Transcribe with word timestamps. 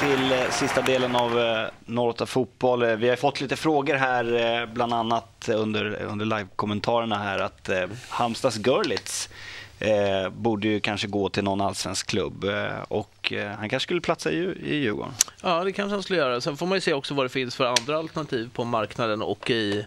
till 0.00 0.32
eh, 0.32 0.50
sista 0.50 0.82
delen 0.82 1.16
av 1.16 1.40
eh, 1.40 1.68
Norrota 1.84 2.26
Fotboll. 2.26 2.82
Eh, 2.82 2.96
vi 2.96 3.08
har 3.08 3.16
fått 3.16 3.40
lite 3.40 3.56
frågor 3.56 3.94
här, 3.94 4.60
eh, 4.62 4.66
bland 4.66 4.92
annat 4.92 5.48
under, 5.48 6.02
under 6.02 6.24
live-kommentarerna 6.24 7.18
här, 7.18 7.38
att 7.38 7.68
eh, 7.68 7.86
Halmstads 8.08 8.66
Görlitz 8.66 9.28
eh, 9.78 10.28
borde 10.28 10.68
ju 10.68 10.80
kanske 10.80 11.06
gå 11.06 11.28
till 11.28 11.44
någon 11.44 11.60
allsvensk 11.60 12.06
klubb 12.06 12.44
eh, 12.44 12.82
och 12.88 13.32
eh, 13.32 13.50
han 13.50 13.68
kanske 13.68 13.86
skulle 13.86 14.00
platsa 14.00 14.30
i, 14.30 14.36
i 14.62 14.76
Djurgården. 14.76 15.12
Ja, 15.42 15.64
det 15.64 15.72
kanske 15.72 15.94
han 15.94 16.02
skulle 16.02 16.18
göra. 16.18 16.40
Sen 16.40 16.56
får 16.56 16.66
man 16.66 16.76
ju 16.76 16.80
se 16.80 16.94
också 16.94 17.14
vad 17.14 17.24
det 17.24 17.30
finns 17.30 17.56
för 17.56 17.66
andra 17.66 17.98
alternativ 17.98 18.50
på 18.52 18.64
marknaden 18.64 19.22
och 19.22 19.50
i, 19.50 19.86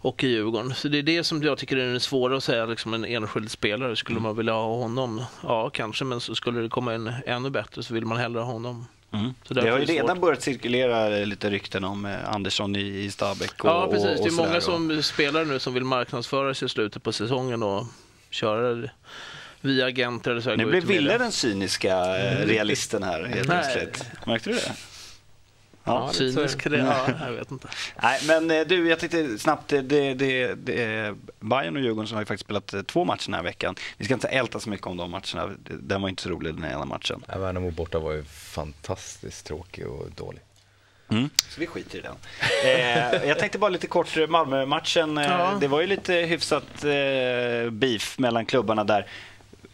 och 0.00 0.24
i 0.24 0.28
Djurgården. 0.28 0.74
Så 0.74 0.88
det 0.88 0.98
är 0.98 1.02
det 1.02 1.24
som 1.24 1.42
jag 1.42 1.58
tycker 1.58 1.76
är 1.76 1.92
det 1.92 2.00
svåra 2.00 2.36
att 2.36 2.44
säga, 2.44 2.66
liksom 2.66 2.94
en 2.94 3.04
enskild 3.04 3.50
spelare. 3.50 3.96
Skulle 3.96 4.20
man 4.20 4.36
vilja 4.36 4.52
ha 4.52 4.76
honom? 4.76 5.24
Ja, 5.42 5.70
kanske, 5.70 6.04
men 6.04 6.20
så 6.20 6.34
skulle 6.34 6.60
det 6.60 6.68
komma 6.68 6.94
en 6.94 7.12
ännu 7.26 7.50
bättre 7.50 7.82
så 7.82 7.94
vill 7.94 8.06
man 8.06 8.18
hellre 8.18 8.40
ha 8.40 8.52
honom. 8.52 8.86
Mm. 9.14 9.34
Så 9.48 9.54
Det 9.54 9.70
har 9.70 9.78
ju 9.78 9.84
redan 9.84 10.08
svårt. 10.08 10.20
börjat 10.20 10.42
cirkulera 10.42 11.08
lite 11.08 11.50
rykten 11.50 11.84
om 11.84 12.06
eh, 12.06 12.34
Andersson 12.34 12.76
i, 12.76 13.04
i 13.04 13.10
Stabäck. 13.10 13.64
Och, 13.64 13.70
Ja, 13.70 13.88
precis. 13.90 14.20
Och, 14.20 14.26
Det 14.26 14.30
är 14.32 14.46
många 14.46 14.60
som 14.60 15.02
spelar 15.02 15.44
nu 15.44 15.58
som 15.58 15.74
vill 15.74 15.84
marknadsföra 15.84 16.54
sig 16.54 16.66
i 16.66 16.68
slutet 16.68 17.02
på 17.02 17.12
säsongen 17.12 17.62
och 17.62 17.86
köra 18.30 18.88
via 19.60 19.86
agenter 19.86 20.30
eller 20.30 20.40
så. 20.40 20.56
Nu 20.56 20.64
blev 20.64 21.04
det. 21.04 21.18
den 21.18 21.32
cyniska 21.32 22.16
eh, 22.16 22.46
realisten 22.46 23.02
här 23.02 23.24
helt 23.24 23.48
plötsligt. 23.48 24.04
Märkte 24.26 24.50
du 24.50 24.56
det? 24.56 24.72
Ja, 25.84 26.12
Cynisk, 26.12 26.70
det, 26.70 26.78
ja, 26.78 27.06
jag 27.26 27.32
vet 27.32 27.50
inte. 27.50 27.68
Nej, 28.02 28.20
men 28.26 28.50
eh, 28.50 28.66
du, 28.66 28.88
jag 28.88 28.98
tänkte 28.98 29.38
snabbt, 29.38 29.72
eh, 29.72 29.82
det, 29.82 30.14
det, 30.14 30.54
det 30.54 30.82
är 30.84 31.14
Bayern 31.40 31.76
och 31.76 31.82
Djurgården 31.82 32.08
som 32.08 32.14
har 32.14 32.22
ju 32.22 32.26
faktiskt 32.26 32.44
spelat 32.44 32.74
eh, 32.74 32.82
två 32.82 33.04
matcher 33.04 33.26
den 33.26 33.34
här 33.34 33.42
veckan. 33.42 33.74
Vi 33.96 34.04
ska 34.04 34.14
inte 34.14 34.28
älta 34.28 34.60
så 34.60 34.70
mycket 34.70 34.86
om 34.86 34.96
de 34.96 35.10
matcherna, 35.10 35.50
den 35.80 36.02
var 36.02 36.08
inte 36.08 36.22
så 36.22 36.28
rolig 36.28 36.54
den 36.54 36.64
ena 36.64 36.84
matchen. 36.84 37.24
Ja, 37.28 37.38
Värnamo 37.38 37.70
borta 37.70 37.98
var 37.98 38.12
ju 38.12 38.24
fantastiskt 38.24 39.46
tråkig 39.46 39.86
och 39.86 40.10
dålig. 40.16 40.40
Mm. 41.08 41.30
Så 41.48 41.60
vi 41.60 41.66
skiter 41.66 41.98
i 41.98 42.00
den. 42.00 42.14
Eh, 42.64 43.28
jag 43.28 43.38
tänkte 43.38 43.58
bara 43.58 43.70
lite 43.70 43.86
kort, 43.86 44.28
Malmö-matchen, 44.28 45.18
eh, 45.18 45.24
Ja. 45.24 45.56
det 45.60 45.68
var 45.68 45.80
ju 45.80 45.86
lite 45.86 46.14
hyfsat 46.14 46.84
eh, 46.84 47.70
beef 47.70 48.18
mellan 48.18 48.46
klubbarna 48.46 48.84
där. 48.84 49.06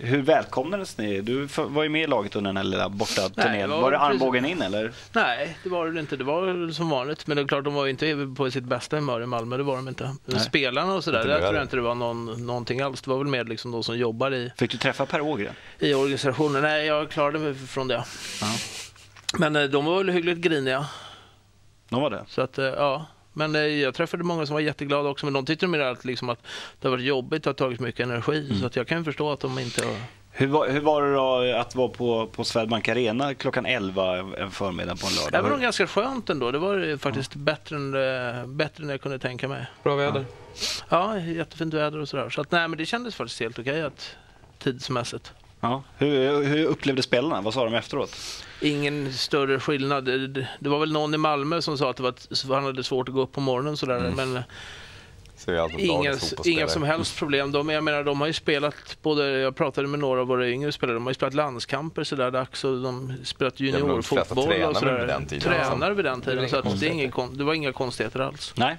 Hur 0.03 0.23
välkomnades 0.23 0.99
ni? 0.99 1.21
Du 1.21 1.49
var 1.57 1.83
ju 1.83 1.89
med 1.89 2.03
i 2.03 2.07
laget 2.07 2.37
under 2.37 2.49
den 2.49 2.57
här 2.57 2.65
lilla 2.65 2.89
borta 2.89 3.21
Nej, 3.35 3.47
turnén. 3.47 3.71
Var, 3.71 3.81
var 3.81 3.91
det 3.93 3.99
precis- 3.99 4.11
armbågen 4.23 4.45
in 4.45 4.63
eller? 4.63 4.93
Nej, 5.13 5.57
det 5.63 5.69
var 5.69 5.87
det 5.89 6.01
inte. 6.01 6.17
Det 6.17 6.25
var 6.25 6.73
som 6.73 6.91
vanligt. 6.91 7.27
Men 7.27 7.37
det 7.37 7.43
är 7.43 7.47
klart, 7.49 7.65
de 7.65 7.75
var 7.75 7.85
ju 7.85 7.91
inte 7.91 8.35
på 8.37 8.51
sitt 8.51 8.65
bästa 8.65 8.97
humör 8.97 9.23
i 9.23 9.27
Malmö. 9.27 9.57
Det 9.57 9.63
var 9.63 9.77
de 9.77 9.89
inte. 9.89 10.15
Nej. 10.25 10.41
Spelarna 10.41 10.95
och 10.95 11.05
sådär, 11.05 11.25
där 11.25 11.39
tror 11.41 11.55
jag 11.55 11.63
inte 11.65 11.77
det 11.77 11.83
var 11.83 11.95
någon, 11.95 12.47
någonting 12.47 12.81
alls. 12.81 13.03
Det 13.03 13.11
var 13.11 13.19
väl 13.19 13.27
mer 13.27 13.45
liksom 13.45 13.71
de 13.71 13.83
som 13.85 13.99
jobbar 13.99 14.35
i, 14.35 14.53
Fick 14.57 14.71
du 14.73 14.79
träffa 14.79 15.07
Per 15.07 15.21
Ågren? 15.21 15.55
i 15.79 15.95
organisationen. 15.95 16.63
Nej, 16.63 16.87
jag 16.87 17.11
klarade 17.11 17.39
mig 17.39 17.55
från 17.55 17.89
det. 17.89 18.05
Ja. 18.41 18.47
Men 19.39 19.57
eh, 19.57 19.63
de 19.65 19.85
var 19.85 19.99
väl 19.99 20.09
hyggligt 20.09 20.39
griniga. 20.39 20.87
De 21.89 22.01
var 22.03 22.11
det? 22.11 22.25
Så 22.29 22.43
att, 22.43 22.59
eh, 22.59 22.65
ja. 22.65 23.07
Men 23.33 23.55
eh, 23.55 23.61
jag 23.61 23.95
träffade 23.95 24.25
många 24.25 24.47
som 24.47 24.55
var 24.55 24.61
jätteglada 24.61 25.09
också. 25.09 25.27
Men 25.27 25.33
de 25.33 25.47
tyckte 25.47 25.67
mer 25.67 25.81
att, 25.81 26.05
liksom, 26.05 26.29
att 26.29 26.47
det 26.81 26.89
har 26.89 26.91
varit 26.91 27.05
jobbigt 27.05 27.47
och 27.47 27.51
har 27.51 27.55
tagit 27.55 27.81
mycket 27.81 28.07
energi. 28.07 28.47
Mm. 28.47 28.61
Så 28.61 28.67
att 28.67 28.77
jag 28.77 28.87
kan 28.87 28.99
ju 28.99 29.05
förstå 29.05 29.33
att 29.33 29.41
de 29.41 29.59
inte 29.59 29.85
har... 29.85 29.95
Hur 30.33 30.47
var, 30.47 30.69
hur 30.69 30.81
var 30.81 31.03
det 31.03 31.15
då 31.15 31.59
att 31.59 31.75
vara 31.75 31.89
på, 31.89 32.27
på 32.27 32.45
Swedbank 32.45 32.89
Arena 32.89 33.35
klockan 33.35 33.67
11 33.67 34.19
en 34.19 34.51
förmiddag 34.51 34.97
på 34.97 35.07
en 35.07 35.13
lördag? 35.13 35.33
Det 35.33 35.43
var 35.43 35.51
nog 35.51 35.61
ganska 35.61 35.87
skönt 35.87 36.31
ändå. 36.31 36.51
Det 36.51 36.59
var 36.59 36.97
faktiskt 36.97 37.35
bättre, 37.35 37.77
än, 37.77 38.57
bättre 38.57 38.85
än 38.85 38.91
jag 38.91 39.01
kunde 39.01 39.19
tänka 39.19 39.49
mig. 39.49 39.67
Bra 39.83 39.97
väder. 39.97 40.25
Ja, 40.89 41.19
jättefint 41.19 41.75
väder 41.75 41.99
och 41.99 42.09
sådär. 42.09 42.31
Så 42.31 42.41
att, 42.41 42.51
nej, 42.51 42.69
men 42.69 42.79
det 42.79 42.87
kändes 42.87 43.15
faktiskt 43.15 43.41
helt 43.41 43.59
okej 43.59 43.83
att 43.83 44.17
tidsmässigt. 44.59 45.33
Ja. 45.61 45.83
Hur, 45.99 46.45
hur 46.45 46.65
upplevde 46.67 47.03
spelarna? 47.03 47.41
Vad 47.41 47.55
sa 47.55 47.65
de 47.65 47.75
efteråt? 47.75 48.17
Ingen 48.61 49.13
större 49.13 49.61
skillnad. 49.61 50.05
Det, 50.61 50.69
var 50.69 50.79
väl 50.79 50.93
någon 50.93 51.15
i 51.15 51.19
Malmö 51.19 51.63
som 51.63 51.79
sa 51.79 51.91
att 51.91 51.97
det 51.97 52.03
var, 52.03 52.55
han 52.55 52.65
hade 52.65 52.85
svårt 52.85 53.09
att 53.09 53.15
gå 53.15 53.21
upp 53.23 53.33
på 53.33 53.41
morgonen 53.41 53.77
sådär. 53.77 53.99
Mm. 53.99 54.15
Men 54.33 54.43
Så 55.37 55.51
är 55.51 55.57
allt 55.57 55.73
inga, 55.79 56.15
inga 56.45 56.69
som 56.69 56.83
helst 56.83 57.19
problem. 57.19 57.53
De, 57.53 57.69
jag 57.69 57.85
menar, 57.85 58.05
de 58.05 58.21
har 58.21 58.27
ju 58.27 58.33
spelat, 58.33 58.97
både, 59.03 59.39
jag 59.39 59.57
pratade 59.57 59.89
med 59.89 60.01
några 60.01 60.21
av 60.21 60.27
våra 60.27 60.49
yngre 60.49 60.73
spelare, 60.73 60.95
de 60.97 61.03
har 61.07 61.11
ju 61.11 61.15
spelat 61.15 61.35
landskamper 61.35 62.05
sådär 62.05 62.31
dags 62.31 62.65
och 62.65 62.83
de 62.83 63.11
har 63.11 63.25
spelat 63.25 63.61
juniorfotboll 63.61 64.47
tränar 64.47 64.69
och 64.69 64.77
sådär. 64.77 64.99
vid 64.99 65.09
den 65.09 65.27
tiden, 65.27 65.41
Tränar 65.53 65.91
vid 65.91 66.05
den 66.05 66.21
tiden. 66.21 66.39
inga 66.39 66.49
Så 66.49 66.57
att 66.59 66.81
det, 66.81 67.09
kon- 67.09 67.37
det 67.39 67.45
var 67.45 67.55
inga 67.55 67.73
konstigheter 67.73 68.21
alls. 68.21 68.53
Nej, 68.57 68.77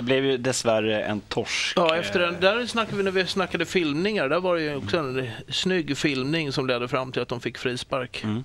det 0.00 0.04
blev 0.04 0.24
ju 0.24 0.36
dessvärre 0.36 1.02
en 1.02 1.20
torsk. 1.20 1.72
Ja, 1.76 1.96
efter 1.96 2.20
den, 2.20 2.34
Eh, 2.34 2.40
där 2.40 2.66
snackade 2.66 2.96
vi 2.96 3.02
när 3.02 3.10
vi 3.10 3.26
snackade 3.26 3.64
filmningar. 3.66 4.28
Där 4.28 4.40
var 4.40 4.56
det 4.56 4.62
ju 4.62 4.76
också 4.76 4.98
en 4.98 5.30
snygg 5.48 5.96
filmning 5.98 6.52
som 6.52 6.66
ledde 6.66 6.88
fram 6.88 7.12
till 7.12 7.22
att 7.22 7.28
de 7.28 7.40
fick 7.40 7.58
frispark. 7.58 8.24
Mm. 8.24 8.44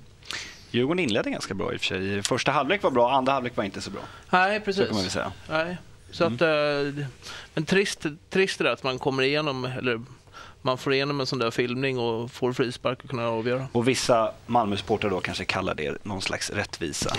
Djurgården 0.72 1.00
inledde 1.00 1.30
ganska 1.30 1.54
bra 1.54 1.74
i 1.74 1.76
och 1.76 1.80
för 1.82 1.86
sig. 1.88 2.24
Första 2.24 2.52
halvlek 2.52 2.84
var 2.84 2.92
bra, 2.92 3.12
andra 3.12 3.32
halvlek 3.34 3.58
var 3.58 3.64
inte 3.64 3.82
så 3.82 3.90
bra. 3.92 4.02
Nej, 4.30 4.60
Så 4.60 4.66
precis. 4.66 4.88
kan 4.88 4.96
man 4.96 5.04
säga. 5.10 5.32
Nej. 5.50 5.78
Så 6.12 6.24
att, 6.24 6.42
eh, 6.42 7.06
men 7.54 7.66
trist, 7.66 8.06
trist 8.30 8.60
är 8.60 8.64
det 8.66 8.72
att 8.72 8.84
man 8.84 9.00
kommer 9.00 9.24
igenom, 9.24 9.66
eller 9.66 10.02
man 10.62 10.78
får 10.78 10.94
igenom 10.94 11.20
en 11.20 11.26
sån 11.26 11.40
där 11.40 11.52
filmning 11.52 12.00
och 12.00 12.32
får 12.32 12.54
frispark 12.54 13.04
och 13.04 13.10
kunna 13.10 13.28
avgöra. 13.28 13.68
Och 13.72 13.88
vissa 13.88 14.32
Malmö-supportrar 14.46 15.10
då 15.10 15.20
kanske 15.20 15.46
kallar 15.46 15.76
det 15.76 16.06
någon 16.06 16.22
slags 16.22 16.50
rättvisa. 16.50 17.16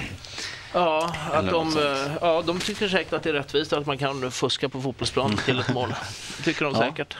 Ja, 0.76 1.14
att 1.32 1.50
de, 1.50 1.78
eh, 1.78 2.12
ja, 2.20 2.42
de 2.46 2.58
tycker 2.60 2.88
säkert 2.88 3.12
att 3.12 3.22
det 3.22 3.28
är 3.30 3.32
rättvist 3.34 3.72
att 3.72 3.86
man 3.86 3.98
kan 3.98 4.30
fuska 4.30 4.68
på 4.68 4.80
fotbollsplan 4.82 5.36
till 5.36 5.60
ett 5.60 5.74
mål. 5.74 5.94
Tycker 6.44 6.64
de 6.64 6.74
Ja. 6.74 6.80
säkert. 6.80 7.16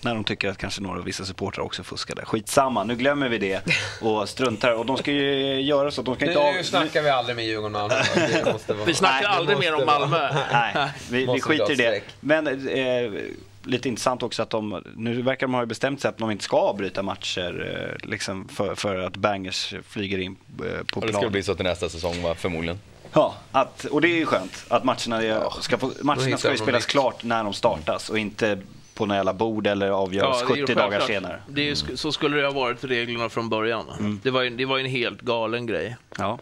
När 0.00 0.14
de 0.14 0.24
tycker 0.24 0.48
att 0.48 0.58
kanske 0.58 0.82
några 0.82 1.00
vissa 1.00 1.24
supportrar 1.24 1.64
också 1.64 1.82
fuskade. 1.82 2.24
Skitsamma, 2.24 2.84
nu 2.84 2.96
glömmer 2.96 3.28
vi 3.28 3.38
det 3.38 3.60
och 4.00 4.28
struntar. 4.28 4.72
Och 4.72 4.86
de 4.86 4.96
ska 4.96 5.10
ju 5.12 5.60
göra 5.60 5.90
så. 5.90 6.02
De 6.02 6.14
ska 6.14 6.26
inte 6.26 6.38
av... 6.38 6.54
Nu 6.54 6.64
snackar 6.64 7.02
vi 7.02 7.10
aldrig 7.10 7.36
med 7.36 7.44
Djurgården 7.46 7.74
och 7.76 7.80
Malmö. 7.90 8.02
Vara... 8.68 8.84
Vi 8.84 8.94
snackar 8.94 9.28
Nej, 9.28 9.36
aldrig 9.38 9.58
mer 9.58 9.74
om 9.74 9.80
måste 9.80 9.98
vara- 9.98 10.08
Malmö. 10.08 10.34
Nej, 10.52 10.88
vi, 11.10 11.26
vi 11.26 11.40
skiter 11.40 11.72
i 11.72 11.74
det. 11.74 12.00
Men 12.20 12.46
eh, 12.68 13.12
lite 13.64 13.88
intressant 13.88 14.22
också 14.22 14.42
att 14.42 14.50
de, 14.50 14.82
nu 14.96 15.22
verkar 15.22 15.46
de 15.46 15.54
ha 15.54 15.66
bestämt 15.66 16.00
sig 16.00 16.08
att 16.08 16.18
de 16.18 16.30
inte 16.30 16.44
ska 16.44 16.56
avbryta 16.56 17.02
matcher 17.02 17.96
eh, 18.02 18.08
liksom 18.08 18.48
för, 18.48 18.74
för 18.74 18.98
att 18.98 19.16
bangers 19.16 19.74
flyger 19.88 20.18
in 20.18 20.36
eh, 20.58 20.84
på 20.92 21.00
Och 21.00 21.06
det 21.06 21.12
ska 21.12 21.20
plan. 21.20 21.32
bli 21.32 21.42
så 21.42 21.54
till 21.54 21.64
nästa 21.64 21.88
säsong 21.88 22.22
va, 22.22 22.34
förmodligen. 22.34 22.78
Ja, 23.12 23.34
att, 23.52 23.84
och 23.84 24.00
det 24.00 24.08
är 24.08 24.16
ju 24.16 24.26
skönt 24.26 24.64
att 24.68 24.84
matcherna, 24.84 25.22
är, 25.22 25.60
ska, 25.60 25.78
få, 25.78 25.92
matcherna 26.02 26.36
ska 26.36 26.50
ju 26.50 26.58
spelas 26.58 26.86
klart 26.86 27.24
när 27.24 27.44
de 27.44 27.52
startas 27.52 28.10
och 28.10 28.18
inte 28.18 28.58
på 28.94 29.06
några 29.06 29.18
jävla 29.18 29.34
bord 29.34 29.66
eller 29.66 29.90
avgöras 29.90 30.42
ju 30.42 30.46
70 30.46 30.74
dagar 30.74 31.00
senare. 31.00 31.40
Det 31.48 31.70
är, 31.70 31.96
så 31.96 32.12
skulle 32.12 32.36
det 32.36 32.46
ha 32.46 32.52
varit 32.52 32.84
reglerna 32.84 33.28
från 33.28 33.48
början. 33.48 33.84
Mm. 33.98 34.20
Det, 34.22 34.30
var 34.30 34.42
ju, 34.42 34.50
det 34.50 34.64
var 34.64 34.78
ju 34.78 34.84
en 34.84 34.90
helt 34.90 35.20
galen 35.20 35.66
grej. 35.66 35.96
Ja. 36.18 36.38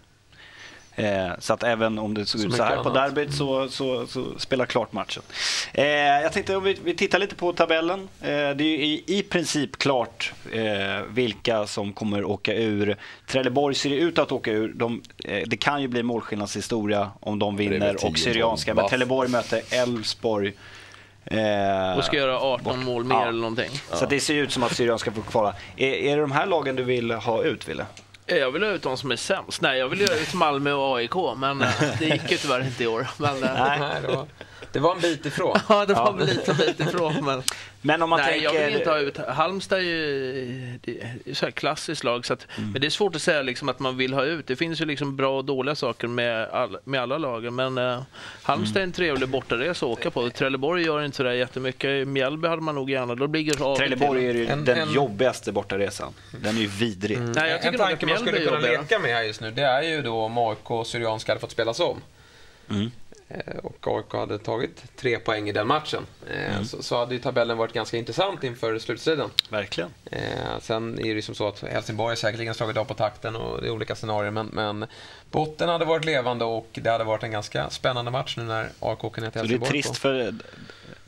Eh, 1.04 1.30
så 1.38 1.52
att 1.52 1.62
även 1.62 1.98
om 1.98 2.14
det 2.14 2.26
såg 2.26 2.40
ut 2.40 2.54
så 2.54 2.62
här 2.62 2.74
på 2.76 2.80
annat. 2.90 2.94
derbyt 3.14 3.34
så, 3.34 3.68
så, 3.68 4.06
så 4.06 4.38
spela 4.38 4.66
klart 4.66 4.92
matchen. 4.92 5.22
Eh, 5.74 5.84
jag 5.86 6.32
tänkte 6.32 6.56
om 6.56 6.62
vi, 6.64 6.76
vi 6.84 6.94
tittar 6.96 7.18
lite 7.18 7.34
på 7.34 7.52
tabellen. 7.52 8.08
Eh, 8.20 8.26
det 8.28 8.40
är 8.40 8.60
ju 8.62 8.76
i, 8.84 9.04
i 9.06 9.22
princip 9.22 9.76
klart 9.78 10.32
eh, 10.52 10.62
vilka 11.08 11.66
som 11.66 11.92
kommer 11.92 12.24
åka 12.24 12.54
ur. 12.54 12.96
Trelleborg 13.26 13.74
ser 13.74 13.90
ut 13.90 14.18
att 14.18 14.32
åka 14.32 14.50
ur. 14.52 14.72
De, 14.74 15.02
eh, 15.24 15.42
det 15.46 15.56
kan 15.56 15.82
ju 15.82 15.88
bli 15.88 16.02
målskillnadshistoria 16.02 17.10
om 17.20 17.38
de 17.38 17.56
vinner 17.56 17.94
10 17.94 18.08
och 18.10 18.18
Syrianska. 18.18 18.74
Men. 18.74 18.88
Trelleborg 18.88 19.28
möter 19.30 19.62
Elfsborg. 19.70 20.52
Eh, 21.24 21.98
Och 21.98 22.04
ska 22.04 22.16
göra 22.16 22.38
18 22.40 22.84
mål 22.84 23.04
mer 23.04 23.14
Ja. 23.14 23.22
eller 23.28 23.40
någonting. 23.40 23.70
Så 23.92 24.04
att 24.04 24.10
det 24.10 24.20
ser 24.20 24.34
ut 24.34 24.52
som 24.52 24.62
att 24.62 24.74
Syrianska 24.76 25.12
får 25.12 25.22
kvala. 25.22 25.54
Är, 25.76 25.88
är 25.92 26.16
det 26.16 26.22
de 26.22 26.32
här 26.32 26.46
lagen 26.46 26.76
du 26.76 26.82
vill 26.82 27.10
ha 27.10 27.42
ut, 27.42 27.68
Ville? 27.68 27.86
Jag 28.38 28.50
vill 28.50 28.62
ha 28.62 28.70
ut 28.70 28.82
de 28.82 28.96
som 28.96 29.10
är 29.10 29.16
sämst. 29.16 29.60
Nej, 29.60 29.78
jag 29.78 29.88
vill 29.88 30.08
ha 30.08 30.14
ut 30.16 30.34
Malmö 30.34 30.72
och 30.72 30.96
AIK, 30.96 31.14
men 31.36 31.62
eh, 31.62 31.68
det 31.98 32.04
gick 32.04 32.30
ju 32.30 32.36
tyvärr 32.36 32.60
inte 32.64 32.84
i 32.84 32.86
år. 32.86 33.06
Men, 33.18 33.42
eh, 33.44 33.54
Nej. 33.54 33.80
Nej, 33.80 34.02
det 34.02 34.08
var, 34.08 34.26
det 34.72 34.78
var 34.78 34.94
en 34.94 35.00
bit 35.00 35.26
ifrån. 35.26 35.58
Ja, 35.68 35.86
det 35.86 35.94
var 35.94 36.12
väl 36.12 36.26
lite 36.26 36.54
bit 36.54 36.80
ifrån. 36.80 37.24
Men... 37.24 37.42
Men 37.82 38.02
om 38.02 38.10
man 38.10 38.20
Nej, 38.20 38.42
jag 38.42 38.52
tänker... 38.52 38.66
vill 38.66 38.76
inte 38.78 38.90
ha 38.90 38.98
ut... 38.98 39.16
Halmstad 39.28 39.78
är 39.78 39.82
ju 39.82 40.78
det 40.84 41.00
är 41.00 41.34
så 41.34 41.46
här 41.46 41.50
klassiskt 41.50 42.04
lag, 42.04 42.26
så 42.26 42.32
att, 42.32 42.46
Mm. 42.58 42.70
men 42.72 42.80
det 42.80 42.86
är 42.86 42.90
svårt 42.90 43.14
att 43.16 43.22
säga 43.22 43.42
liksom 43.42 43.68
att 43.68 43.78
man 43.78 43.96
vill 43.96 44.14
ha 44.14 44.24
ut. 44.24 44.46
Det 44.46 44.56
finns 44.56 44.80
ju 44.80 44.84
liksom 44.84 45.16
bra 45.16 45.36
och 45.38 45.44
dåliga 45.44 45.74
saker 45.74 46.08
med, 46.08 46.48
all, 46.48 46.78
med 46.84 47.00
alla 47.00 47.18
lagen, 47.18 47.54
men 47.54 47.78
eh, 47.78 48.02
Halmstad 48.42 48.80
är 48.80 48.84
en 48.84 48.92
trevlig 48.92 49.28
bortaresa 49.28 49.86
att 49.86 49.92
åka 49.92 50.10
på. 50.10 50.30
Trelleborg 50.30 50.84
gör 50.84 51.02
inte 51.04 51.16
sådär 51.16 51.32
jättemycket. 51.32 52.08
Mjällby 52.08 52.48
hade 52.48 52.62
man 52.62 52.74
nog 52.74 52.90
gärna. 52.90 53.14
Då 53.14 53.26
blir 53.26 53.44
det 53.44 53.76
Trelleborg 53.78 54.26
är 54.26 54.34
ju 54.34 54.46
En- 54.46 54.64
den 54.64 54.78
en- 54.78 54.92
jobbigaste 54.92 55.52
bortaresan. 55.52 56.12
Den 56.42 56.56
är 56.56 56.60
ju 56.60 56.66
vidrig. 56.66 57.20
Nej, 57.20 57.50
jag 57.50 57.62
tycker 57.62 57.72
en 57.72 57.78
tanke 57.78 58.06
man 58.06 58.18
skulle 58.18 58.40
kunna 58.44 58.58
leka 58.58 58.98
med 58.98 59.10
här 59.14 59.22
just 59.22 59.40
nu, 59.40 59.50
det 59.50 59.62
är 59.62 59.82
ju 59.82 60.02
då 60.02 60.20
om 60.20 60.38
AIK 60.38 60.70
och 60.70 60.86
Syrianska 60.86 61.32
hade 61.32 61.40
fått 61.40 61.50
spelas 61.50 61.80
om. 61.80 61.96
Mm. 62.70 62.90
Och 63.86 63.96
AIK 63.98 64.12
hade 64.12 64.38
tagit 64.38 64.84
tre 64.96 65.18
poäng 65.18 65.48
i 65.48 65.52
den 65.52 65.66
matchen. 65.66 66.06
Eh, 66.30 66.50
Mm. 66.50 66.64
Så, 66.64 66.82
så 66.82 66.98
hade 66.98 67.14
ju 67.14 67.20
tabellen 67.20 67.58
varit 67.58 67.72
ganska 67.72 67.96
intressant 67.96 68.44
inför 68.44 68.78
slutstriden. 68.78 69.30
Verkligen. 69.48 69.90
Eh, 70.04 70.20
sen 70.60 70.98
är 70.98 71.02
det 71.02 71.08
ju 71.08 71.22
som 71.22 71.34
så 71.34 71.48
att 71.48 71.60
Helsingborg 71.60 72.16
säkerligen 72.16 72.54
slagit 72.54 72.76
av 72.76 72.84
på 72.84 72.94
takten 72.94 73.36
och 73.36 73.60
det 73.60 73.66
är 73.66 73.70
olika 73.70 73.94
scenarier. 73.94 74.30
Men, 74.30 74.46
men 74.46 74.86
botten 75.30 75.68
hade 75.68 75.84
varit 75.84 76.04
levande 76.04 76.44
och 76.44 76.68
det 76.72 76.90
hade 76.90 77.04
varit 77.04 77.22
en 77.22 77.30
ganska 77.30 77.70
spännande 77.70 78.10
match 78.10 78.36
nu 78.36 78.42
när 78.44 78.68
AIK 78.80 79.04
åker 79.04 79.22
ner 79.22 79.30
till 79.30 79.40
Så 79.40 79.46
det 79.46 79.54
är 79.54 79.58
Helsingborg. 79.58 79.70
trist 79.82 79.96
för 79.96 80.34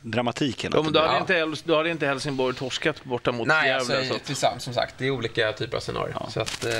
dramatiken. 0.03 0.71
Ja, 0.75 0.81
men 0.81 0.93
då, 0.93 0.99
hade 0.99 1.19
inte, 1.19 1.61
då 1.63 1.77
hade 1.77 1.89
inte 1.89 2.07
Helsingborg 2.07 2.55
torskat 2.55 3.03
borta 3.03 3.31
mot 3.31 3.47
Nej, 3.47 3.69
Gävle. 3.69 3.97
alltså, 3.97 4.19
tillsammans, 4.25 4.63
som 4.63 4.73
sagt, 4.73 4.95
det 4.97 5.05
är 5.07 5.11
olika 5.11 5.51
typer 5.51 5.77
av 5.77 5.81
scenarier. 5.81 6.15
Så, 6.29 6.41
att, 6.41 6.65
eh, 6.65 6.71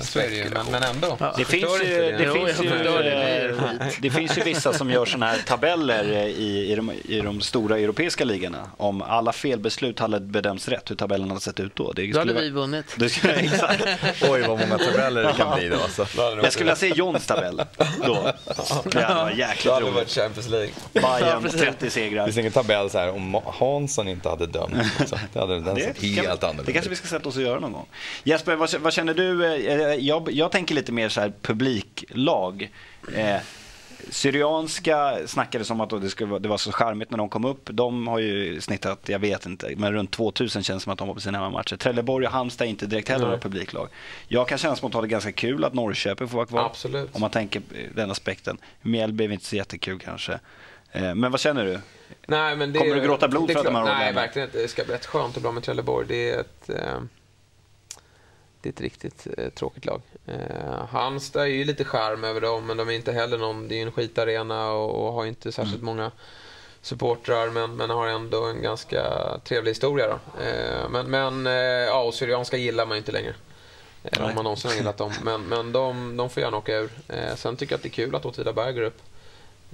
så 0.00 0.18
är 0.18 0.28
det 0.28 0.36
ju, 0.36 0.50
men, 0.50 0.66
men 0.70 0.82
ändå. 0.82 1.16
Ja. 1.20 1.34
Det 1.36 1.44
finns, 1.44 1.80
ju, 1.82 1.88
det. 1.88 2.12
det, 2.12 2.32
finns 2.32 2.62
ju, 2.62 2.68
det. 4.00 4.10
Finns 4.10 4.38
ju 4.38 4.42
vissa 4.42 4.72
som 4.72 4.90
gör 4.90 5.04
såna 5.04 5.26
här 5.26 5.38
tabeller 5.46 6.12
eh, 6.12 6.26
i, 6.26 6.72
i, 6.72 6.74
de, 6.74 6.92
i 7.04 7.20
de 7.20 7.40
stora 7.40 7.78
europeiska 7.78 8.24
ligorna. 8.24 8.70
Om 8.76 9.02
alla 9.02 9.32
felbeslut 9.32 9.98
hade 9.98 10.20
bedömts 10.20 10.68
rätt, 10.68 10.90
hur 10.90 10.96
tabellen 10.96 11.28
hade 11.28 11.40
sett 11.40 11.60
ut 11.60 11.76
då. 11.76 11.92
Det 11.92 12.12
Då 12.12 12.18
hade 12.18 12.32
vi 12.32 12.50
vunnit. 12.50 12.86
det 12.96 13.08
skulle, 13.08 13.34
exakt. 13.34 13.84
Oj, 14.28 14.40
vad 14.48 14.58
många 14.58 14.78
tabeller 14.78 15.24
det 15.24 15.32
kan 15.32 15.58
bli 15.58 15.68
då. 15.68 15.76
Alltså. 15.76 16.06
Då 16.16 16.22
Jag 16.42 16.52
skulle 16.52 16.64
vilja 16.64 16.76
se 16.76 16.88
Johns 16.88 17.26
tabell 17.26 17.62
då. 18.06 18.32
Det 18.84 19.02
hade 19.02 19.14
varit 19.14 19.36
Då 19.36 19.38
jäkligt 19.38 19.72
hade 19.72 19.86
det 19.86 19.90
varit 19.90 19.96
roligt. 19.96 20.10
Champions 20.10 20.48
League. 20.48 20.70
Bayern 20.92 21.42
precis. 21.42 21.60
30 21.60 21.76
Det 21.78 21.90
segrar. 21.90 22.26
Ingen 22.42 22.52
tabell 22.52 22.90
så 22.90 22.98
här 22.98 23.10
om 23.10 23.40
Hansson 23.46 24.08
inte 24.08 24.28
hade 24.28 24.46
dömt. 24.46 24.74
Så 25.06 25.16
det 25.32 25.38
hade 25.40 25.60
den 25.60 25.76
sett 25.76 26.00
kan- 26.00 26.08
helt 26.26 26.40
det 26.40 26.46
annorlunda 26.46 26.72
kanske 26.72 26.90
vi 26.90 26.96
ska 26.96 27.06
sätta 27.08 27.28
oss 27.28 27.36
och 27.36 27.42
göra 27.42 27.60
någon 27.60 27.72
gång. 27.72 27.86
Jesper, 28.24 28.56
vad, 28.56 28.74
vad 28.74 28.92
känner 28.92 29.14
du? 29.14 29.46
Eh, 29.46 29.94
Jag, 29.94 30.30
jag 30.32 30.52
tänker 30.52 30.74
lite 30.74 30.92
mer 30.92 31.08
så 31.08 31.20
här 31.20 31.32
publiklag. 31.42 32.70
Eh, 33.14 33.36
Syrianska 34.10 35.18
snackades 35.26 35.70
om 35.70 35.80
att 35.80 35.90
det, 35.90 36.10
skulle, 36.10 36.38
det 36.38 36.48
var 36.48 36.56
så 36.56 36.72
charmigt 36.72 37.10
när 37.10 37.18
de 37.18 37.28
kom 37.28 37.44
upp. 37.44 37.68
De 37.72 38.06
har 38.06 38.18
ju 38.18 38.60
snittat, 38.60 39.08
jag 39.08 39.18
vet 39.18 39.46
inte, 39.46 39.72
men 39.76 39.92
runt 39.92 40.10
2000 40.10 40.62
känns 40.62 40.82
det 40.82 40.84
som 40.84 40.92
att 40.92 40.98
de 40.98 41.08
var 41.08 41.14
på 41.14 41.20
sina 41.20 41.38
hemmamatcher. 41.38 41.76
Trelleborg 41.76 42.26
och 42.26 42.32
Halmstad 42.32 42.66
är 42.66 42.70
inte 42.70 42.86
direkt 42.86 43.08
heller 43.08 43.24
några 43.24 43.38
publiklag. 43.38 43.88
Jag 44.28 44.48
kan 44.48 44.58
känna 44.58 44.76
spontant 44.76 45.02
att 45.04 45.08
det 45.08 45.08
är 45.08 45.10
ganska 45.10 45.32
kul 45.32 45.64
att 45.64 45.74
Norrköping 45.74 46.28
får 46.28 46.36
vara 46.36 46.46
kvar. 46.46 46.64
Absolut. 46.66 47.08
Om 47.12 47.20
man 47.20 47.30
tänker 47.30 47.62
eh, 47.74 47.84
den 47.94 48.10
aspekten. 48.10 48.58
Mjällby 48.82 49.24
är 49.24 49.32
inte 49.32 49.44
så 49.44 49.56
jättekul 49.56 49.98
kanske. 49.98 50.38
Eh, 50.92 51.14
Men 51.14 51.30
vad 51.30 51.40
känner 51.40 51.64
du? 51.64 51.80
Nej, 52.26 52.56
men 52.56 52.72
det, 52.72 52.78
Kommer 52.78 52.94
du 52.94 53.00
gråta 53.00 53.28
blod 53.28 53.50
för 53.52 53.58
att 53.58 53.64
de 53.64 53.74
har 53.74 53.84
Nej, 53.84 53.92
rollen? 54.02 54.14
verkligen 54.14 54.48
inte. 54.48 54.58
Det 54.58 54.68
ska 54.68 54.84
bli 54.84 54.94
rätt 54.94 55.06
skönt 55.06 55.36
att 55.36 55.42
bli 55.42 55.48
av 55.48 55.54
med 55.54 55.62
Trelleborg. 55.62 56.06
Det 56.08 56.30
är 56.30 56.40
ett, 56.40 56.70
eh, 56.70 57.00
det 58.60 58.68
är 58.68 58.72
ett 58.72 58.80
riktigt 58.80 59.26
eh, 59.38 59.48
tråkigt 59.48 59.84
lag. 59.84 60.00
Eh, 60.26 60.86
Halmstad 60.90 61.42
är 61.42 61.46
ju 61.46 61.64
lite 61.64 61.84
charm 61.84 62.24
över 62.24 62.40
dem, 62.40 62.66
men 62.66 62.76
de 62.76 62.88
är 62.88 62.92
inte 62.92 63.12
heller 63.12 63.38
någon... 63.38 63.68
Det 63.68 63.74
är 63.74 63.76
ju 63.76 63.82
en 63.82 63.92
skitarena 63.92 64.70
och, 64.72 65.06
och 65.06 65.12
har 65.12 65.26
inte 65.26 65.52
särskilt 65.52 65.82
Mm. 65.82 65.86
många 65.96 66.10
supportrar, 66.82 67.50
men, 67.50 67.76
men 67.76 67.90
har 67.90 68.06
ändå 68.06 68.44
en 68.44 68.62
ganska 68.62 69.02
trevlig 69.44 69.70
historia. 69.70 70.06
Då. 70.08 70.42
Eh, 70.44 70.88
men 70.90 71.10
men 71.10 71.46
eh, 71.46 71.52
ja, 71.62 72.02
och 72.02 72.14
Syrianska 72.14 72.56
gillar 72.56 72.86
man 72.86 72.94
ju 72.96 72.98
inte 72.98 73.12
längre. 73.12 73.34
Eh, 74.04 74.24
om 74.24 74.34
man 74.34 74.44
någonsin 74.44 74.70
har 74.70 74.76
gillat 74.78 74.96
dem. 74.96 75.12
Men, 75.22 75.42
men 75.42 75.72
de, 75.72 76.16
de 76.16 76.30
får 76.30 76.42
gärna 76.42 76.56
åka 76.56 76.76
ur. 76.76 76.90
Eh, 77.08 77.34
sen 77.36 77.56
tycker 77.56 77.72
jag 77.72 77.76
att 77.76 77.82
det 77.82 77.88
är 77.88 77.90
kul 77.90 78.14
att 78.14 78.24
Åtvidaberg 78.24 78.72
går 78.72 78.82
upp. 78.82 78.98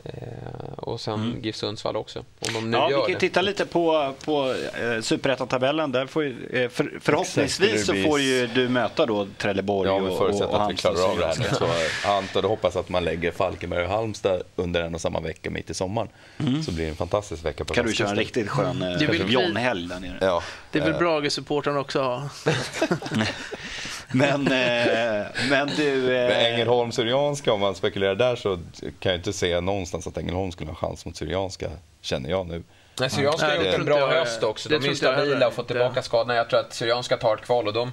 Eh, 0.05 0.58
och 0.89 1.01
sen 1.01 1.15
Mm. 1.15 1.43
GIF 1.43 1.57
Sundsvall 1.57 1.97
också. 1.97 2.19
Om 2.19 2.53
de 2.55 2.71
nu 2.71 2.77
Ja, 2.77 2.87
vi 2.87 2.93
gör 2.93 3.01
kan 3.01 3.09
ju 3.09 3.15
det. 3.15 3.21
titta 3.21 3.43
lite 3.43 3.67
på, 3.67 4.15
på 4.25 4.55
eh, 4.83 5.01
superettan-tabellen. 5.03 5.93
Där 5.93 6.07
får 6.07 6.25
ju, 6.25 6.47
eh, 6.53 6.69
för, 6.69 6.99
förhoppningsvis 7.01 7.73
Exakt, 7.73 7.87
så 7.87 8.09
får 8.09 8.21
ju 8.21 8.47
du 8.47 8.69
möta 8.69 9.07
då 9.07 9.27
Trelleborg 9.39 9.89
Ja, 9.89 9.95
och, 9.95 10.03
men 10.03 10.13
och, 10.13 10.19
förutsatt 10.19 10.49
och 10.51 10.63
att 10.63 10.71
vi 10.71 10.77
klarar 10.77 11.11
av 11.11 11.19
det 11.19 11.27
här. 11.27 11.33
Så 11.35 12.09
Anton, 12.11 12.45
och 12.45 12.51
hoppas 12.51 12.77
att 12.77 12.89
man 12.89 13.05
lägger 13.05 13.31
Falkenberg 13.33 13.85
och 13.85 13.91
Halmstad 13.91 14.43
under 14.57 14.83
en 14.83 14.95
och 14.95 15.01
samma 15.01 15.21
vecka 15.21 15.51
mitt 15.51 15.71
i 15.71 15.75
sommaren. 15.75 16.09
Så 16.67 16.73
blir 16.73 16.85
det 16.85 16.91
en 16.91 16.97
fantastisk 16.97 17.45
vecka 17.45 17.65
på 17.65 17.75
kan 17.75 17.87
du 17.87 17.93
köra 17.93 18.11
en 18.11 18.17
riktigt 18.17 18.49
skön 18.49 18.83
eh, 18.83 19.09
vi- 19.11 19.33
John-helg 19.33 19.89
där 19.89 20.01
nere. 20.01 20.19
Ja. 20.21 20.43
Det 20.73 20.81
vill 20.81 20.93
eh, 20.93 20.99
Brage-supportrarna 20.99 21.79
också 21.81 22.01
ha. 22.03 22.29
Men, 24.13 24.47
eh, 24.47 25.27
men 25.51 25.69
du... 25.77 26.17
Eh, 26.17 26.53
Ängelholm 26.53 26.93
Syrianska, 26.93 27.53
om 27.53 27.61
man 27.61 27.75
spekulerar 27.75 28.15
där 28.15 28.37
så 28.37 28.59
kan 29.01 29.13
jag 29.13 29.19
inte 29.19 29.33
se 29.33 29.61
någonstans 29.61 30.07
att 30.07 30.17
Ängelholm 30.19 30.53
skulle 30.53 30.71
ha 30.71 30.77
chans 30.77 31.07
mot 31.07 31.17
Syrianska, 31.17 31.71
känner 32.01 32.31
jag 32.31 32.47
nu. 32.47 32.63
Nej, 33.01 33.11
Syrianska 33.11 33.47
har 33.47 33.55
gjort 33.55 33.75
en 33.75 33.85
bra 33.85 33.99
jag- 33.99 34.09
höst 34.09 34.43
också. 34.43 34.69
De 34.69 34.77
är 34.77 34.95
stabila 34.95 35.47
och 35.47 35.55
fått 35.55 35.67
tillbaka 35.67 36.03
skadorna. 36.03 36.35
Jag 36.35 36.49
tror 36.51 36.61
att 36.61 36.75
Syrianska 36.75 37.17
tar 37.17 37.35
ett 37.35 37.43
kval 37.43 37.67
och 37.67 37.73
de... 37.73 37.93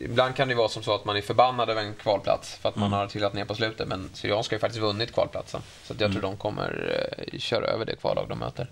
Ibland 0.00 0.36
kan 0.36 0.48
det 0.48 0.54
vara 0.54 0.68
som 0.68 0.82
så 0.82 0.94
att 0.94 1.04
man 1.04 1.16
är 1.16 1.20
förbannad 1.20 1.70
över 1.70 1.82
en 1.82 1.94
kvalplats 1.94 2.54
för 2.56 2.68
att 2.68 2.76
man 2.76 2.92
har 2.92 3.06
trillat 3.06 3.34
ner 3.34 3.44
på 3.44 3.54
slutet. 3.54 3.88
Men 3.88 4.10
Syrianska 4.14 4.54
har 4.54 4.56
ju 4.56 4.60
faktiskt 4.60 4.82
vunnit 4.82 5.12
kvalplatsen. 5.14 5.60
Så 5.84 5.92
att 5.92 6.00
jag 6.00 6.12
tror 6.12 6.22
de 6.22 6.36
kommer 6.36 7.00
eh, 7.32 7.38
köra 7.38 7.66
över 7.66 7.84
det 7.84 7.96
kvallag 7.96 8.28
de 8.28 8.38
möter. 8.38 8.66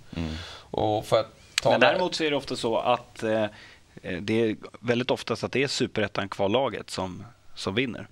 Och 0.70 1.06
för 1.06 1.20
att 1.20 1.26
tala... 1.62 1.78
men 1.78 1.80
däremot 1.80 2.14
så 2.14 2.24
är 2.24 2.30
det 2.30 2.36
ofta 2.36 2.56
så 2.56 2.78
att 2.78 3.22
eh, 3.22 3.46
det 4.20 4.32
är 4.42 4.56
väldigt 4.80 5.10
oftast 5.10 5.44
att 5.44 5.52
det 5.52 5.62
är 5.62 5.68
superettan-kvallaget 5.68 6.90
som, 6.90 7.24
som 7.54 7.74
vinner. 7.74 8.06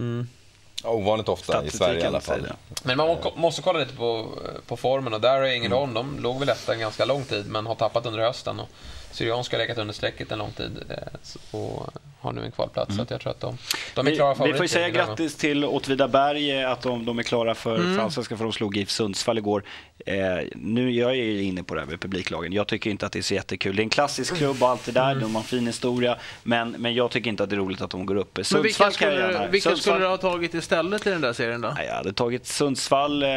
Ja, 0.82 0.90
Ovanligt 0.90 1.28
ofta 1.28 1.64
i 1.64 1.70
Sverige 1.70 2.00
i 2.00 2.04
alla 2.06 2.20
fall. 2.20 2.46
Men 2.82 2.96
man 2.96 3.06
må- 3.08 3.32
måste 3.36 3.62
kolla 3.62 3.78
lite 3.78 3.94
på, 3.96 4.28
på 4.66 4.76
formen 4.76 5.14
och 5.14 5.20
där 5.20 5.36
är 5.42 5.42
Ängelholm, 5.52 5.94
de 5.94 6.18
låg 6.20 6.38
väl 6.38 6.48
etta 6.48 6.72
en 6.74 6.80
ganska 6.80 7.04
lång 7.04 7.24
tid 7.24 7.46
men 7.46 7.66
har 7.66 7.74
tappat 7.74 8.06
under 8.06 8.20
hösten. 8.20 8.60
Och 8.60 8.68
Syrianska 9.12 9.56
har 9.56 9.62
legat 9.62 9.78
under 9.78 9.94
strecket 9.94 10.32
en 10.32 10.38
lång 10.38 10.50
tid 10.52 10.82
eh, 10.90 10.96
så- 11.22 11.38
och 11.58 11.88
har 12.20 12.32
nu 12.32 12.44
en 12.44 12.50
kvalplats. 12.52 12.96
Så 12.96 13.02
att 13.02 13.10
jag 13.10 13.20
tror 13.20 13.30
att 13.30 13.40
de, 13.40 13.58
de 13.94 14.06
är 14.06 14.14
klara 14.14 14.30
vi 14.30 14.34
får 14.38 14.44
favoriter 14.44 14.66
säga 14.66 14.88
grattis 14.88 15.36
till 15.36 15.64
Åtvidaberg 15.64 16.50
eh, 16.60 16.70
att 16.70 16.82
de, 16.82 17.04
de 17.04 17.18
är 17.18 17.22
klara 17.22 17.54
för, 17.54 17.76
Mm. 17.76 18.00
allsvenskan 18.00 18.38
för 18.38 18.44
de 18.44 18.52
slog 18.52 18.76
GIF 18.76 18.90
Sundsvall 18.90 19.38
igår. 19.38 19.62
Eh, 20.06 20.14
nu, 20.54 20.90
jag 20.90 21.10
är 21.10 21.14
ju 21.14 21.42
inne 21.42 21.62
på 21.62 21.74
det 21.74 21.80
här 21.80 21.88
med 21.88 22.00
publiklagen. 22.00 22.52
Jag 22.52 22.66
tycker 22.66 22.90
inte 22.90 23.06
att 23.06 23.12
det 23.12 23.18
är 23.18 23.22
så 23.22 23.34
jättekul. 23.34 23.76
Det 23.76 23.82
är 23.82 23.84
en 23.84 23.90
klassisk 23.90 24.36
klubb 24.36 24.62
och 24.62 24.68
allt 24.68 24.84
det 24.86 24.92
där. 24.92 25.14
De 25.14 25.34
har 25.34 25.40
en 25.42 25.46
fin 25.46 25.66
historia. 25.66 26.16
Men, 26.42 26.70
men 26.70 26.94
jag 26.94 27.10
tycker 27.10 27.30
inte 27.30 27.42
att 27.42 27.50
det 27.50 27.56
är 27.56 27.60
roligt 27.60 27.80
att 27.80 27.90
de 27.90 28.06
går 28.06 28.14
upp. 28.16 28.36
Men 28.36 28.44
Sundsvall 28.44 28.62
vilka 28.62 28.78
kan 28.78 28.86
jag 28.86 28.94
skulle, 29.22 29.32
gärna... 29.32 29.46
vilka 29.46 29.70
Sundsvall- 29.70 29.76
skulle 29.80 29.98
du 29.98 30.06
ha 30.06 30.16
tagit 30.16 30.54
istället 30.54 31.06
i 31.06 31.10
den 31.10 31.20
där 31.20 31.32
serien 31.32 31.60
då? 31.60 31.72
Nej, 31.76 31.86
jag 31.86 31.94
hade 31.94 32.12
tagit 32.12 32.46
Sundsvall, 32.46 33.22
eh, 33.22 33.28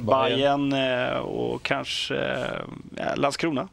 Bayern 0.00 0.72
eh, 0.72 1.16
och 1.18 1.62
kanske 1.62 2.16
eh, 2.96 3.16
Landskrona. 3.16 3.68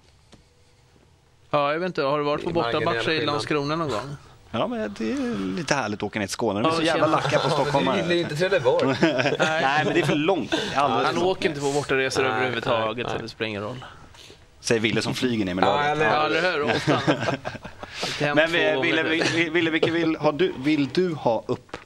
Ja, 1.50 1.72
jag 1.74 1.80
vet 1.80 1.88
inte. 1.88 2.02
Har 2.02 2.18
du 2.18 2.24
varit 2.24 2.44
på 2.44 2.50
bortamatcher 2.50 3.10
i. 3.10 3.26
Landskrona 3.26 3.76
någon 3.76 3.90
gång? 3.90 4.16
Ja, 4.52 4.68
men 4.68 4.96
det 4.98 5.12
är 5.12 5.56
lite 5.56 5.74
härligt 5.74 6.00
att 6.00 6.04
åka 6.04 6.20
ner 6.20 6.28
till 6.28 6.34
Skåne. 6.34 6.60
De 6.62 6.66
är 6.66 6.70
Ja, 6.72 6.76
så 6.76 6.84
jävla 6.84 7.08
lacka 7.08 7.40
på 7.40 7.50
stockholmare. 7.50 8.02
Det 8.08 8.16
är 8.16 8.20
inte 8.20 8.36
Trelleborg. 8.36 8.88
Nej, 9.40 9.82
men 9.86 9.94
det 9.94 10.00
är 10.00 10.06
för 10.06 10.16
långt. 10.16 10.56
Alldeles 10.76 11.06
Han 11.06 11.16
långt 11.16 11.28
åker 11.28 11.50
inte 11.50 11.62
på 11.62 11.72
bortaresor 11.72 12.24
Nej, 12.24 12.32
överhuvudtaget, 12.32 13.08
nej, 13.08 13.16
så 13.18 13.22
det 13.24 13.30
spelar 13.30 13.48
ingen 13.50 13.64
roll. 13.64 13.86
Säger 14.60 14.82
Ville 14.82 15.02
som 15.02 15.14
flyger 15.14 15.46
ner 15.46 15.54
med 15.54 15.64
Ja, 15.64 15.76
laget. 15.76 16.04
Ja, 16.04 16.26
eller 16.26 16.52
hur? 16.52 16.64
Ofta. 16.64 17.02
Men 18.36 18.52
Ville. 18.52 19.04
Ville, 19.04 19.50
Ville, 19.50 19.72
vilken 19.72 19.94
vill, 19.94 20.16
har 20.16 20.32
du, 20.32 20.54
vill 20.58 20.88
du 20.94 21.14
ha 21.14 21.44
upp? 21.48 21.78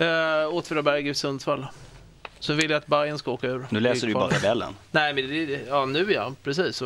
Uh, 0.00 0.06
Åtvidaberg, 0.54 1.14
Sundsvall. 1.14 1.66
Så 2.38 2.52
vill 2.52 2.70
jag 2.70 2.78
att 2.78 2.86
Bayern 2.86 3.18
ska 3.18 3.30
åka 3.30 3.46
ur. 3.46 3.66
Nu 3.70 3.80
läser 3.80 4.00
du 4.06 4.08
ju 4.08 4.14
bara 4.14 4.30
tabellen. 4.30 4.74
Nej, 4.90 5.14
men 5.14 5.28
det, 5.28 5.60
ja, 5.68 5.84
nu 5.84 6.12
ja. 6.12 6.32
Precis. 6.44 6.82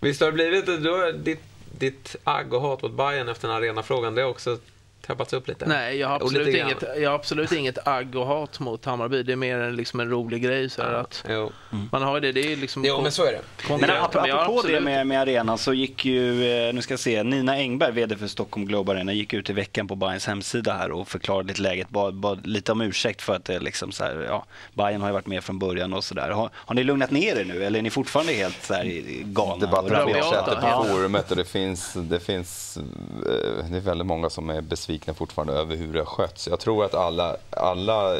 Visst 0.00 0.20
har 0.20 0.26
det 0.26 0.32
blivit 0.32 0.66
då, 0.66 1.12
ditt, 1.12 1.42
ditt 1.78 2.16
agg 2.24 2.54
och 2.54 2.60
hat 2.60 2.82
mot 2.82 2.92
Bayern 2.92 3.28
efter 3.28 3.48
den 3.48 3.54
här 3.56 3.62
arenafrågan, 3.62 4.14
det 4.14 4.22
har 4.22 4.30
också 4.30 4.58
trappats 5.06 5.32
upp 5.32 5.48
lite? 5.48 5.66
nej, 5.66 5.96
jag 5.96 6.08
har, 6.08 6.16
absolut 6.16 6.54
inget, 6.54 6.84
jag 6.96 7.10
har 7.10 7.14
absolut 7.14 7.52
inget 7.52 7.88
agg 7.88 8.16
och 8.16 8.26
hat 8.26 8.60
mot 8.60 8.84
Hammarby. 8.84 9.22
Det 9.22 9.32
är 9.32 9.36
mer 9.36 9.58
en, 9.58 9.76
liksom 9.76 10.00
en 10.00 10.10
rolig 10.10 10.42
grej. 10.42 10.70
Så 10.70 10.82
att 10.82 11.24
Jo. 11.28 11.52
man 11.92 12.02
har 12.02 12.20
det. 12.20 12.32
Det 12.32 12.52
är 12.52 12.56
liksom 12.56 12.84
jo, 12.84 13.00
men 13.02 13.12
så 13.12 13.24
är 13.24 13.32
det. 13.32 13.40
Men 13.58 13.68
konkurrent. 13.68 14.16
apropå, 14.16 14.62
det 14.68 14.80
med, 14.80 15.06
med 15.06 15.20
arenan 15.20 15.58
så 15.58 15.72
gick 15.72 16.04
ju, 16.04 16.50
eh, 16.50 16.74
nu 16.74 16.82
ska 16.82 16.92
jag 16.92 17.00
se, 17.00 17.22
Nina 17.22 17.52
Engberg, 17.56 17.92
VD 17.92 18.16
för 18.16 18.26
Stockholm 18.26 18.66
Globe 18.66 18.92
Arena, 18.92 19.12
gick 19.12 19.32
ut 19.32 19.50
i 19.50 19.52
veckan 19.52 19.88
på 19.88 19.94
Bayerns 19.94 20.26
hemsida 20.26 20.72
här 20.72 20.90
och 20.90 21.08
förklarade 21.08 21.48
lite 21.48 21.62
läget, 21.62 21.88
bad, 21.88 22.14
bad 22.14 22.46
lite 22.46 22.72
om 22.72 22.80
ursäkt 22.80 23.22
för 23.22 23.34
att 23.34 23.44
det 23.44 23.58
liksom 23.58 23.92
så 23.92 24.04
här, 24.04 24.26
ja, 24.28 24.44
Bayern 24.74 25.00
har 25.00 25.08
ju 25.08 25.12
varit 25.12 25.26
med 25.26 25.44
från 25.44 25.58
början 25.58 25.92
och 25.92 26.04
sådär. 26.04 26.30
Har, 26.30 26.50
har 26.54 26.74
ni 26.74 26.84
lugnat 26.84 27.10
ner 27.10 27.36
er 27.36 27.44
nu 27.44 27.64
eller 27.64 27.78
är 27.78 27.82
ni 27.82 27.90
fortfarande 27.90 28.32
helt 28.32 28.64
så 28.64 28.74
här 28.74 29.02
galna? 29.24 29.66
Debatten 29.66 29.96
fortsätter 30.14 30.56
på 30.60 30.84
forumet 30.84 31.30
och 31.30 31.36
det 31.36 31.44
finns, 31.44 31.92
det 31.94 32.20
finns 32.20 32.76
eh, 32.76 33.70
det 33.70 33.76
är 33.76 33.80
väldigt 33.80 34.06
många 34.06 34.30
som 34.30 34.50
är 34.50 34.60
besvikna 34.60 34.95
fortfarande 34.98 35.52
över 35.52 35.76
hur 35.76 35.92
det 35.92 35.98
har 35.98 36.06
skötts. 36.06 36.48
Jag 36.48 36.60
tror 36.60 36.84
att 36.84 36.94
alla, 36.94 37.36
alla 37.50 38.18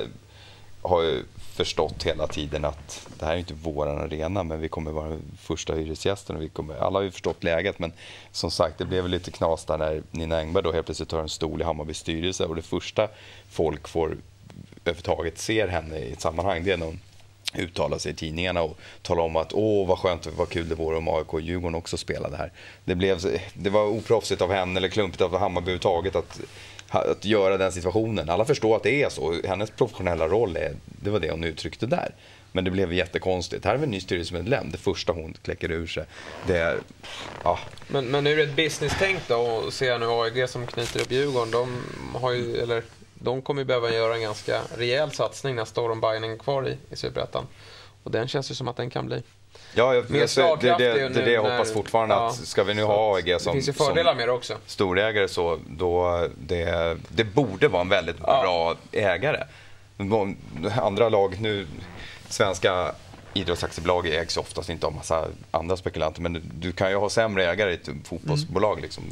har 0.82 1.02
ju 1.02 1.24
förstått 1.38 2.02
hela 2.02 2.26
tiden 2.26 2.64
att 2.64 3.08
det 3.18 3.26
här 3.26 3.34
är 3.34 3.38
inte 3.38 3.54
våran 3.54 3.98
arena 3.98 4.42
men 4.42 4.60
vi 4.60 4.68
kommer 4.68 4.90
vara 4.90 5.18
första 5.38 5.74
hyresgästen 5.74 6.36
och 6.36 6.42
vi 6.42 6.48
kommer, 6.48 6.76
alla 6.76 6.98
har 6.98 7.04
ju 7.04 7.10
förstått 7.10 7.44
läget 7.44 7.78
men 7.78 7.92
som 8.32 8.50
sagt 8.50 8.78
det 8.78 8.84
blev 8.84 9.08
lite 9.08 9.30
knas 9.30 9.64
där 9.64 9.78
när 9.78 10.02
Nina 10.10 10.38
Engberg 10.38 10.62
då 10.62 10.72
helt 10.72 10.86
plötsligt 10.86 11.08
tar 11.08 11.20
en 11.20 11.28
stol 11.28 11.60
i 11.60 11.64
Hammarbys 11.64 11.98
styrelse 11.98 12.44
och 12.44 12.56
det 12.56 12.62
första 12.62 13.08
folk 13.50 13.88
får 13.88 14.16
överhuvudtaget 14.84 15.38
ser 15.38 15.68
henne 15.68 15.98
i 15.98 16.12
ett 16.12 16.20
sammanhang 16.20 16.64
det 16.64 16.72
är 16.72 16.76
någon 16.76 17.00
uttala 17.56 17.98
sig 17.98 18.12
i 18.12 18.14
tidningarna 18.14 18.62
och 18.62 18.78
tala 19.02 19.22
om 19.22 19.36
att 19.36 19.52
åh 19.52 19.88
vad 19.88 19.98
skönt, 19.98 20.26
vad 20.26 20.48
kul 20.48 20.68
det 20.68 20.74
vore 20.74 20.96
om 20.96 21.08
AIK 21.08 21.34
och 21.34 21.40
Djurgården 21.40 21.74
också 21.74 21.96
spelade 21.96 22.36
här. 22.36 22.52
Det, 22.84 22.94
blev, 22.94 23.40
det 23.54 23.70
var 23.70 23.86
oproffsigt 23.86 24.42
av 24.42 24.52
henne 24.52 24.78
eller 24.78 24.88
klumpigt 24.88 25.20
av 25.20 25.38
Hammarby 25.38 25.62
överhuvudtaget 25.62 26.16
att, 26.16 26.40
att 26.88 27.24
göra 27.24 27.56
den 27.56 27.72
situationen. 27.72 28.30
Alla 28.30 28.44
förstår 28.44 28.76
att 28.76 28.82
det 28.82 29.02
är 29.02 29.08
så. 29.08 29.40
Hennes 29.44 29.70
professionella 29.70 30.28
roll, 30.28 30.56
är, 30.56 30.74
det 30.84 31.10
var 31.10 31.20
det 31.20 31.30
hon 31.30 31.44
uttryckte 31.44 31.86
där. 31.86 32.14
Men 32.52 32.64
det 32.64 32.70
blev 32.70 32.92
jättekonstigt. 32.92 33.64
Här 33.64 33.72
har 33.72 33.78
vi 33.78 33.84
en 33.84 33.90
ny 33.90 34.00
styrelsemedlem. 34.00 34.70
Det 34.70 34.78
första 34.78 35.12
hon 35.12 35.34
kläcker 35.42 35.70
ur 35.70 35.86
sig, 35.86 36.04
det 36.46 36.58
är... 36.58 36.78
Ja, 37.44 37.58
Men, 37.88 38.06
men 38.06 38.26
ur 38.26 38.38
ett 38.38 38.56
business-tänk 38.56 39.18
då, 39.28 39.36
och 39.36 39.72
ser 39.72 39.86
jag 39.86 40.00
nu 40.00 40.06
AIG 40.06 40.48
som 40.48 40.66
knyter 40.66 41.00
upp 41.00 41.12
Djurgården, 41.12 41.50
de, 41.50 41.82
har 42.14 42.32
ju, 42.32 42.56
eller, 42.56 42.82
de 43.26 43.42
kommer 43.42 43.60
ju 43.62 43.64
behöva 43.66 43.90
göra 43.90 44.14
en 44.14 44.20
ganska 44.22 44.60
rejäl 44.78 45.10
satsning 45.12 45.54
nästa 45.54 45.80
år 45.80 45.90
om 45.90 46.00
Bayern 46.00 46.24
är 46.24 46.36
kvar 46.36 46.68
i, 46.68 46.76
i 46.90 46.96
Superettan. 46.96 47.46
Och 48.02 48.10
den 48.10 48.28
känns 48.28 48.50
ju 48.50 48.54
som 48.54 48.68
att 48.68 48.76
den 48.76 48.90
kan 48.90 49.06
bli 49.06 49.22
Ja, 49.74 49.94
jag, 49.94 50.10
Mer 50.10 50.38
jag, 50.38 50.60
det, 50.60 50.74
det, 50.78 51.08
det, 51.08 51.22
det 51.24 51.30
jag 51.32 51.42
hoppas 51.42 51.72
fortfarande. 51.72 52.14
ja. 52.14 52.26
Att 52.28 52.34
ska 52.34 52.64
vi 52.64 52.74
nu 52.74 52.82
ha 52.82 53.16
AEG 53.16 53.40
som, 53.40 53.62
som 53.62 54.56
storägare 54.66 55.28
så 55.28 55.58
då 55.68 56.28
det, 56.38 56.96
det 57.08 57.24
borde 57.24 57.68
vara 57.68 57.82
en 57.82 57.88
väldigt 57.88 58.16
Ja. 58.26 58.42
bra 58.42 58.74
ägare. 58.92 59.44
Andra 60.82 61.08
lag 61.08 61.40
nu, 61.40 61.66
svenska 62.28 62.94
idrottsaktiebolag 63.34 64.06
ägs 64.06 64.36
oftast 64.36 64.68
inte 64.68 64.86
av 64.86 64.94
massa 64.94 65.28
andra 65.50 65.76
spekulanter 65.76 66.20
men 66.22 66.32
du, 66.32 66.40
du 66.54 66.72
kan 66.72 66.90
ju 66.90 66.96
ha 66.96 67.08
sämre 67.10 67.46
ägare 67.50 67.70
i 67.70 67.74
ett 67.74 67.88
fotbollsbolag 68.04 68.80
liksom, 68.80 69.04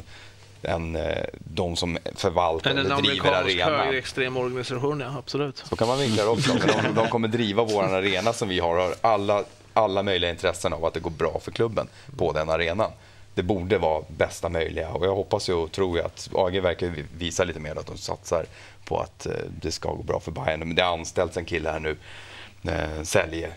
än 0.65 0.95
eh, 0.95 1.23
de 1.39 1.75
som 1.75 1.97
förvaltar 2.15 2.71
en 2.71 2.77
eller 2.77 2.95
driver 2.95 3.29
amerikansk 3.29 3.61
arenan. 3.61 3.79
högerextrem 3.79 4.37
organisation, 4.37 4.99
ja 4.99 5.17
absolut. 5.17 5.57
Så 5.57 5.75
kan 5.75 5.87
man 5.87 5.99
vinkla 5.99 6.23
det 6.23 6.29
också. 6.29 6.53
Men 6.53 6.67
de, 6.83 7.01
de 7.01 7.07
kommer 7.07 7.27
driva 7.27 7.63
vår 7.63 7.83
arena 7.83 8.33
som 8.33 8.49
vi 8.49 8.59
har. 8.59 8.75
har 8.77 8.95
alla, 9.01 9.43
alla 9.73 10.03
möjliga 10.03 10.31
intressen 10.31 10.73
av 10.73 10.85
att 10.85 10.93
det 10.93 10.99
går 10.99 11.11
bra 11.11 11.39
för 11.39 11.51
klubben 11.51 11.87
på 12.17 12.31
den 12.31 12.49
arenan. 12.49 12.91
Det 13.35 13.43
borde 13.43 13.77
vara 13.77 14.03
bästa 14.07 14.49
möjliga 14.49 14.89
och 14.89 15.05
jag 15.05 15.15
hoppas 15.15 15.49
och 15.49 15.71
tror 15.71 15.99
att 15.99 16.29
AG 16.33 16.59
verkar 16.61 16.93
visa 17.17 17.43
lite 17.43 17.59
mer 17.59 17.79
att 17.79 17.87
de 17.87 17.97
satsar 17.97 18.45
på 18.85 18.99
att 18.99 19.25
eh, 19.25 19.31
det 19.61 19.71
ska 19.71 19.93
gå 19.93 20.03
bra 20.03 20.19
för 20.19 20.31
Bayern. 20.31 20.59
Men 20.59 20.75
det 20.75 20.81
har 20.81 20.93
anställts 20.97 21.37
en 21.37 21.45
kille 21.45 21.69
här 21.69 21.79
nu, 21.79 21.97
eh, 22.63 23.03
sälje, 23.03 23.47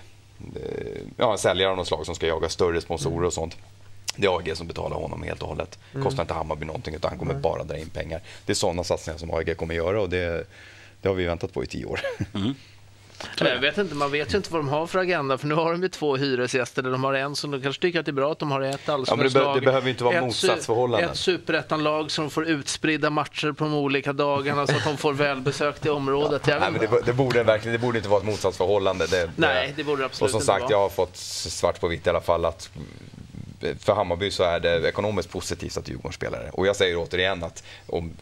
eh, 0.57 1.01
ja, 1.17 1.33
en 1.33 1.39
säljare 1.39 1.71
av 1.71 1.77
något 1.77 1.89
slag 1.89 2.07
som 2.07 2.15
ska 2.15 2.27
jaga 2.27 2.49
större 2.49 2.81
sponsorer 2.81 3.27
och 3.27 3.33
sånt. 3.33 3.57
Det 4.21 4.27
är 4.27 4.37
AG 4.39 4.53
som 4.57 4.67
betalar 4.67 4.97
honom 4.97 5.23
helt 5.23 5.43
och 5.43 5.49
hållet. 5.49 5.79
Kostar 6.03 6.23
inte 6.23 6.35
Hammarby 6.35 6.67
någonting 6.67 6.95
utan 6.95 7.09
han 7.11 7.19
kommer 7.19 7.35
bara 7.35 7.65
dra 7.65 7.77
in 7.79 7.89
pengar. 7.91 8.21
Det 8.47 8.53
är 8.53 8.55
sådana 8.55 8.85
satsningar 8.85 9.19
som 9.19 9.31
AG 9.31 9.57
kommer 9.57 9.75
göra 9.75 10.01
och 10.01 10.09
det, 10.11 10.45
det 11.03 11.09
har 11.09 11.15
vi 11.15 11.25
väntat 11.25 11.53
på 11.53 11.65
i 11.65 11.67
tio 11.67 11.85
år. 11.87 12.01
Men 13.41 13.49
jag 13.53 13.61
vet 13.61 13.79
inte, 13.79 13.95
man 13.95 14.11
vet 14.11 14.35
ju 14.35 14.37
inte 14.37 14.53
vad 14.53 14.61
de 14.61 14.69
har 14.69 14.87
för 14.87 14.99
agenda, 14.99 15.39
för 15.39 15.47
nu 15.47 15.55
har 15.55 15.73
de 15.73 15.83
ju 15.83 15.89
två 15.89 16.17
hyresgäster, 16.17 16.83
där 16.83 16.91
de 16.91 17.05
har 17.05 17.15
en 17.15 17.37
som 17.37 17.51
de 17.51 17.63
kanske 17.63 17.83
tycker 17.83 18.01
att 18.01 18.07
det 18.07 18.11
är 18.11 18.13
bra 18.13 18.33
att 18.33 18.39
de 18.39 18.51
har 18.51 18.61
ett 18.61 18.89
allsvenskt 18.89 19.35
det 19.35 19.41
be- 19.41 19.45
lag, 19.45 19.57
det 19.57 19.61
behöver 19.61 19.89
inte 19.91 20.05
vara 20.05 20.15
ett 20.17 20.25
motsatsförhållanden. 20.25 21.11
Ett 21.11 21.17
superettanlag 21.17 22.11
som 22.11 22.31
får 22.31 22.47
utspridda 22.47 23.11
matcher 23.11 23.53
på 23.53 23.65
de 23.65 23.75
olika 23.75 24.13
dagarna 24.13 24.67
så 24.67 24.77
att 24.77 24.85
de 24.85 24.97
får 24.97 25.13
välbesökt 25.13 25.87
i 25.87 25.89
området. 25.89 26.47
Jag 26.47 26.61
Nej, 26.61 26.71
men 26.71 26.81
det, 26.81 26.87
inte. 26.87 27.01
det, 27.07 27.13
borde 27.13 27.43
verkligen, 27.43 27.73
det 27.73 27.87
borde 27.87 27.99
inte 27.99 28.09
vara 28.11 28.21
ett 28.21 28.27
motsatsförhållande. 28.27 29.07
Det, 29.07 29.31
Nej, 29.37 29.73
det 29.77 29.85
borde 29.85 30.03
det 30.03 30.07
absolut 30.07 30.23
Och 30.25 30.31
som 30.31 30.37
inte 30.37 30.47
sagt, 30.47 30.63
vara. 30.63 30.73
jag 30.73 30.79
har 30.81 30.89
fått 30.89 31.17
svart 31.17 31.81
på 31.81 31.89
vitt 31.89 32.07
i 32.07 32.11
alla 32.11 32.21
fall 32.21 32.45
att 32.45 32.71
för 33.79 33.95
Hammarby 33.95 34.31
så 34.31 34.43
är 34.43 34.61
det 34.61 34.89
ekonomiskt 34.89 35.31
positivt 35.31 35.77
att 35.77 35.89
Djurgården 35.89 36.13
spelar 36.13 36.39
det. 36.39 36.51
Och 36.51 36.67
jag 36.67 36.77
säger 36.77 36.97
återigen 36.97 37.45
att 37.45 37.65
om, 37.87 38.13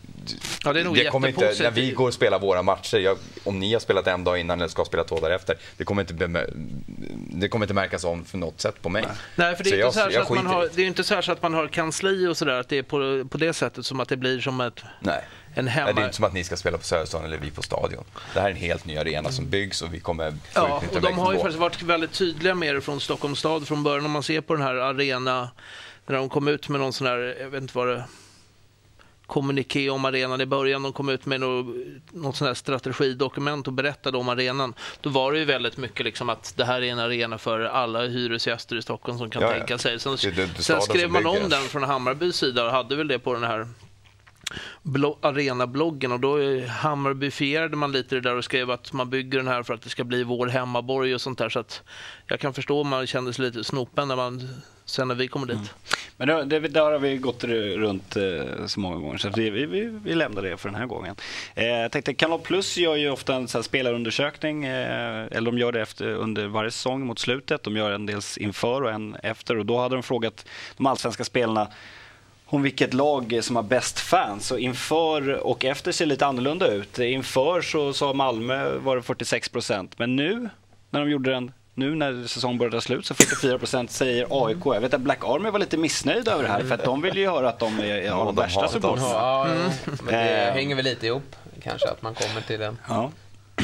Ja, 0.65 0.73
det 0.73 0.85
nog 0.85 1.09
kommer 1.11 1.29
inte, 1.29 1.55
när 1.61 1.71
vi 1.71 1.91
går 1.91 2.07
och 2.07 2.15
spelar 2.15 2.39
våra 2.39 2.63
matcher, 2.63 2.99
jag, 2.99 3.19
om 3.45 3.59
ni 3.59 3.73
har 3.73 3.81
spelat 3.81 4.07
en 4.07 4.25
dag 4.25 4.41
innan 4.41 4.59
eller 4.59 4.69
ska 4.69 4.85
spela 4.85 5.05
två 5.05 5.21
dagar 5.21 5.37
efter, 5.37 5.57
det 5.77 5.85
kommer 5.85 6.03
inte, 6.03 6.47
det 7.31 7.49
kommer 7.49 7.65
inte 7.65 7.75
märkas 7.75 8.05
om 8.05 8.25
för 8.25 8.39
något 8.39 8.61
sätt 8.61 8.83
på 8.83 8.89
mig. 8.89 9.05
Nej, 9.35 9.57
för 9.57 9.65
det 9.65 9.71
är, 9.71 9.75
inte 9.75 9.99
så 9.99 10.11
så 10.11 10.13
jag 10.13 10.25
har, 10.25 10.63
det. 10.63 10.71
det 10.75 10.83
är 10.83 10.87
inte 10.87 11.05
så 11.05 11.15
här 11.15 11.23
så 11.23 11.33
att 11.33 11.43
man 11.43 11.55
har 11.55 11.69
kansli 11.69 12.27
och 12.27 12.37
sådär, 12.37 12.61
att 12.61 12.69
det 12.69 12.79
är 12.79 12.83
på, 12.83 13.29
på 13.29 13.39
det 13.39 13.53
sättet 13.53 13.87
som 13.87 14.01
att 14.01 14.09
det 14.09 14.17
blir 14.17 14.41
som 14.41 14.61
ett, 14.61 14.81
Nej. 15.01 15.25
En 15.59 15.69
hemma... 15.69 15.93
det 15.93 16.01
är 16.01 16.05
inte 16.05 16.17
som 16.17 16.25
att 16.25 16.33
ni 16.33 16.45
ska 16.45 16.57
spela 16.57 16.79
på 16.79 16.85
Söderstaden 16.85 17.27
eller 17.27 17.39
vi 17.39 17.51
på 17.51 17.63
Stadion. 17.63 18.05
Det 18.35 18.41
här 18.41 18.47
är 18.47 18.51
en 18.51 18.57
helt 18.57 18.85
ny 18.85 18.97
arena 18.97 19.33
som 19.33 19.51
byggs 19.51 19.83
och 19.83 19.95
vi 19.95 20.01
kommer 20.01 20.35
Ja, 20.55 20.83
och 20.95 21.01
de 21.01 21.19
har 21.19 21.33
ju 21.33 21.39
faktiskt 21.39 21.59
varit 21.59 21.83
väldigt 21.83 22.13
tydliga 22.13 22.55
med 22.55 22.75
det 22.75 22.81
från 22.81 23.01
Stockholms 23.01 23.39
stad 23.39 23.69
från 23.69 23.83
början. 23.83 24.05
Om 24.05 24.11
man 24.11 24.23
ser 24.23 24.41
på 24.41 24.55
den 24.55 24.63
här 24.63 24.75
arena, 24.75 25.51
när 26.07 26.17
de 26.17 26.29
kom 26.29 26.49
ut 26.49 26.69
med 26.69 26.81
någon 26.81 26.93
sån 26.93 27.07
här, 27.07 27.37
jag 27.41 27.49
vet 27.51 27.63
inte 27.63 27.77
vad 27.79 27.89
det 27.89 28.05
kommuniké 29.27 29.91
om 29.91 30.05
arenan 30.05 30.41
i 30.41 30.47
början. 30.47 30.83
De 30.83 30.93
kom 30.93 31.09
ut 31.09 31.27
med 31.27 31.41
något, 31.41 31.77
något 32.13 32.37
sån 32.37 32.47
här 32.47 32.55
strategidokument 32.55 33.67
och 33.67 33.73
berättade 33.73 34.19
om 34.19 34.29
arenan. 34.29 34.75
Då 35.01 35.11
var 35.11 35.33
det 35.33 35.39
ju 35.39 35.45
väldigt 35.45 35.77
mycket 35.77 36.05
liksom 36.05 36.29
att 36.29 36.53
det 36.57 36.65
här 36.65 36.83
är 36.83 36.93
en 36.93 36.99
arena 36.99 37.39
för 37.39 37.61
alla 37.61 38.03
hyresgäster 38.07 38.77
i 38.77 38.83
Stockholm 38.83 39.19
som 39.19 39.31
kan 39.31 39.43
Ja, 39.43 39.53
tänka 39.53 39.79
sig. 39.79 40.01
Sen, 40.01 40.17
Det 40.23 40.31
det- 40.31 40.47
det 40.57 40.63
sen 40.63 40.81
skrev 40.81 41.11
man 41.11 41.27
om 41.27 41.49
den 41.49 41.63
från 41.63 41.83
Hammarbys 41.83 42.37
sida 42.37 42.65
och 42.65 42.71
hade 42.71 42.97
väl 42.97 43.09
det 43.09 43.19
på 43.19 43.35
den 43.35 43.45
här 43.45 43.69
arenabloggen 45.21 46.13
och 46.13 46.21
då 46.21 46.61
hammarbyfierade 46.67 47.77
man 47.77 47.93
lite 47.93 48.15
det 48.15 48.21
där 48.21 48.35
och 48.35 48.45
skrev 48.45 48.71
att 48.71 48.93
man 48.93 49.11
bygger 49.11 49.39
den 49.39 49.49
här 49.49 49.63
för 49.63 49.75
att 49.75 49.83
det 49.83 49.89
ska 49.89 50.05
bli 50.05 50.23
vår 50.23 50.47
hemmaborg 50.47 51.15
och 51.15 51.21
sånt 51.21 51.39
där. 51.39 51.49
Så 51.49 51.59
att 51.59 51.83
jag 52.27 52.41
kan 52.41 52.55
förstå 52.55 52.81
om 52.81 52.89
man 52.89 53.07
kände 53.07 53.33
sig 53.33 53.45
lite 53.45 53.65
snopen 53.65 54.09
när 54.09 54.17
man, 54.17 54.49
sen 54.85 55.09
när 55.09 55.15
vi 55.15 55.29
kommer 55.29 55.47
dit. 55.47 55.57
Mm. 55.57 55.69
Men 56.17 56.49
det, 56.49 56.61
det, 56.61 56.69
där 56.69 56.93
har 56.93 56.99
vi 56.99 57.17
gått 57.17 57.45
runt 57.45 58.17
eh, 58.17 58.67
så 58.67 58.81
många 58.81 58.97
gånger 58.97 59.19
så 59.19 59.29
vi, 59.29 59.51
vi, 59.51 59.67
vi, 59.67 59.99
vi 60.05 60.15
lämnar 60.15 60.43
det 60.43 60.57
för 60.57 60.69
den 60.69 60.79
här 60.79 60.87
gången. 60.87 61.17
Eh, 61.55 61.67
jag 61.67 61.93
tänkte, 61.93 62.15
Kanal 62.15 62.41
Plus 62.41 62.77
gör 62.77 62.97
ju 62.97 63.11
ofta 63.11 63.35
en 63.35 63.49
så 63.49 63.59
här 63.59 63.63
spelarundersökning, 63.63 64.65
eh, 64.65 65.27
eller 65.31 65.51
de 65.51 65.59
gör 65.59 65.73
det 65.73 65.81
efter, 65.81 66.09
under 66.09 66.47
varje 66.47 66.71
säsong 66.71 67.07
mot 67.07 67.19
slutet. 67.19 67.63
De 67.63 67.77
gör 67.77 67.91
en 67.91 68.07
dels 68.07 68.39
inför 68.39 68.83
och 68.83 68.91
en 68.91 69.15
efter 69.23 69.59
och 69.59 69.67
då 69.67 69.79
hade 69.79 69.97
de 69.97 70.03
frågat 70.03 70.47
de 70.77 70.87
allsvenska 70.87 71.25
spelarna 71.25 71.69
om 72.47 72.63
vilket 72.63 72.95
lag 72.95 73.39
som 73.43 73.57
har 73.57 73.63
bäst 73.63 73.99
fans. 74.01 74.51
Och 74.51 74.61
inför 74.61 75.31
och 75.47 75.65
efter 75.65 75.93
ser 75.93 76.07
lite 76.07 76.27
annorlunda 76.27 76.67
ut. 76.69 76.99
Inför 76.99 77.63
så 77.63 77.93
sa 77.93 78.13
Malmö 78.13 78.79
var 78.79 78.97
det 78.97 79.03
46 79.03 79.49
procent, 79.49 79.99
men 79.99 80.17
nu 80.17 80.49
när 80.91 81.01
de 81.01 81.11
gjorde 81.11 81.31
den 81.31 81.53
nu 81.75 81.95
när 81.95 82.27
säsongen 82.27 82.59
börjar 82.59 82.71
ta 82.71 82.81
slut 82.81 83.07
så 83.07 83.15
44 83.15 83.59
procent 83.59 83.91
säger 83.91 84.27
AIK. 84.47 84.59
Jag 84.65 84.81
vet 84.81 84.95
att 84.95 85.01
Black 85.01 85.25
Army 85.25 85.51
var 85.51 85.59
lite 85.59 85.77
missnöjda 85.77 86.33
över 86.33 86.43
det 86.43 86.49
här 86.51 86.63
för 86.65 86.75
att 86.75 86.85
de 86.85 87.03
vill 87.03 87.17
ju 87.17 87.29
höra 87.29 87.49
att 87.49 87.59
de 87.59 87.79
är, 87.81 88.11
har 88.11 88.25
de 88.25 88.27
de 88.37 88.43
värsta 88.43 88.69
supportrarna. 88.69 89.09
Ja, 89.13 89.47
jo. 89.87 89.93
men 90.03 90.15
det 90.15 90.47
Eh. 90.49 90.55
hänger 90.55 90.77
väl 90.77 90.85
lite 90.85 91.07
ihop 91.07 91.37
kanske 91.63 91.89
att 91.91 92.03
man 92.03 92.15
kommer 92.15 92.41
till 92.41 92.63
en 92.63 92.79
Ja. 92.89 93.11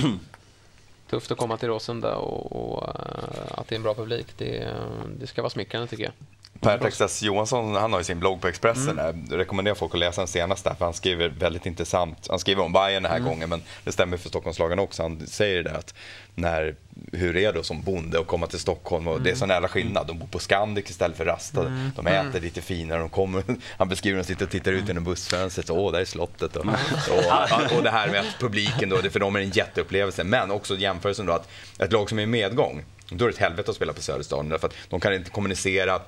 tufft 1.11 1.31
att 1.31 1.39
komma 1.39 1.57
till 1.57 1.69
Råsunda 1.69 2.15
och, 2.17 2.75
och 2.77 2.83
eh, 2.89 3.59
att 3.59 3.69
det 3.69 3.75
är 3.75 3.77
en 3.77 3.83
bra 3.83 3.95
publik. 3.95 4.27
Det, 4.39 4.75
det 5.19 5.27
ska 5.27 5.43
vara 5.43 5.51
smickrande 5.51 5.89
tycker 5.89 6.05
jag. 6.05 6.13
Per 6.61 6.79
Texas 6.79 7.23
Johansson 7.23 7.75
han 7.75 7.93
har 7.93 8.01
ju 8.01 8.05
sin 8.05 8.21
blogg 8.21 8.41
på 8.41 8.49
Expressen. 8.49 8.99
Mm. 8.99 9.27
Jag 9.31 9.39
rekommenderar 9.39 9.75
folk 9.75 9.95
att 9.95 10.01
läsa 10.01 10.21
den 10.21 10.29
senaste 10.29 10.75
för 10.79 10.85
han 10.85 10.95
skriver 10.95 11.29
väldigt 11.29 11.67
intressant. 11.67 12.27
Han 12.31 12.39
skriver 12.39 12.63
om 12.63 12.73
Bayern 12.73 13.03
den 13.03 13.13
här 13.13 13.19
Mm. 13.19 13.29
gången 13.31 13.49
men 13.49 13.63
det 13.85 13.93
stämmer 13.93 14.17
för 14.17 14.29
Stockholmslagen 14.29 14.79
också. 14.79 15.03
Han 15.03 15.27
säger 15.27 15.63
det 15.63 15.71
där 15.71 15.79
att 15.79 15.95
när, 16.35 16.75
hur 17.13 17.37
är 17.37 17.53
det 17.53 17.65
som 17.65 17.83
bonde 17.83 18.21
att 18.21 18.27
komma 18.27 18.47
till 18.47 18.59
Stockholm 18.59 19.09
och 19.09 19.21
det 19.21 19.31
är 19.31 19.37
Mm. 19.37 19.49
nära 19.49 19.69
skillnad. 19.69 20.07
De 20.07 20.19
bor 20.19 20.27
på 20.27 20.39
Scandic 20.39 20.91
istället 20.91 21.17
för 21.17 21.25
Rasta. 21.25 21.63
De 21.97 22.07
äter 22.07 22.41
lite 22.41 22.61
finare. 22.61 22.99
De 22.99 23.09
kommer, 23.09 23.43
han 23.79 23.89
beskriver 23.89 24.17
hur 24.17 24.23
de 24.23 24.27
sitter 24.29 24.45
och 24.45 24.51
tittar 24.51 24.73
ut 24.73 24.89
genom 24.89 25.05
bussfönstret. 25.05 25.71
Åh, 25.71 25.93
där 25.93 26.01
är 26.01 26.05
slottet. 26.05 26.57
Och, 26.57 26.67
och, 26.67 27.77
och 27.77 27.83
det 27.83 27.91
här 27.91 28.09
med 28.09 28.21
att 28.21 28.39
publiken 28.39 28.89
då, 28.89 29.01
det 29.01 29.11
för 29.11 29.21
dem 29.21 29.37
är 29.37 29.41
det 29.41 29.47
en 29.47 29.51
jätteupplevelse. 29.51 30.25
Men 30.25 30.51
också 30.51 30.77
jämförelsen 30.77 31.27
då 31.27 31.33
att 31.33 31.49
ett 31.79 31.93
lag 31.93 32.09
som 32.09 32.19
är 32.19 32.23
i 32.23 32.27
medgång, 32.27 32.85
då 33.11 33.25
är 33.25 33.29
det 33.29 33.35
ett 33.35 33.41
helvete 33.41 33.71
att 33.71 33.77
spela 33.77 33.93
på 33.93 34.03
Söderstaden. 34.03 34.49
Därför 34.49 34.67
att 34.69 34.75
de 34.89 35.01
kan 35.01 35.15
inte 35.15 35.31
kommunicera 35.31 36.01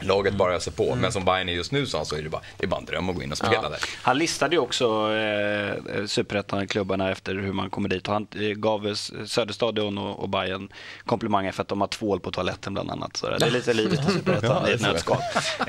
Laget 0.00 0.34
bara 0.34 0.54
öser 0.54 0.70
på. 0.70 0.94
Men 0.94 1.12
som 1.12 1.24
Bayern 1.24 1.48
är 1.48 1.52
just 1.52 1.72
nu 1.72 1.86
så 1.86 2.04
så 2.04 2.16
är 2.16 2.22
det 2.22 2.28
bara, 2.28 2.42
det 2.56 2.64
är 2.64 2.68
bara 2.68 2.80
en 2.80 2.84
dröm 2.86 3.08
att 3.10 3.16
gå 3.16 3.22
in 3.22 3.32
och 3.32 3.38
spela 3.38 3.54
Ja. 3.62 3.68
där. 3.68 3.78
Han 4.02 4.18
listade 4.18 4.56
ju 4.56 4.60
också 4.60 4.84
eh, 5.14 6.06
superettan-klubbarna 6.06 7.10
efter 7.10 7.34
hur 7.34 7.52
man 7.52 7.70
kommer 7.70 7.88
dit. 7.88 8.06
Han 8.06 8.26
eh, 8.34 8.40
gav 8.40 8.94
Söderstadion 9.26 9.98
och, 9.98 10.18
och 10.22 10.28
Bayern 10.28 10.68
komplimanger 11.04 11.52
för 11.52 11.62
att 11.62 11.68
de 11.68 11.80
har 11.80 11.88
tvål 11.88 12.20
på 12.20 12.30
toaletten 12.30 12.74
bland 12.74 12.90
annat. 12.90 13.16
Så 13.16 13.30
det 13.38 13.46
är 13.46 13.50
lite 13.50 13.72
livet 13.74 14.00
i 14.08 14.12
superettan 14.12 14.68
i 14.68 14.72
ett 14.72 14.80
det 14.80 14.86
är 14.88 14.92
nötskal. 14.92 15.16
Eh, 15.60 15.66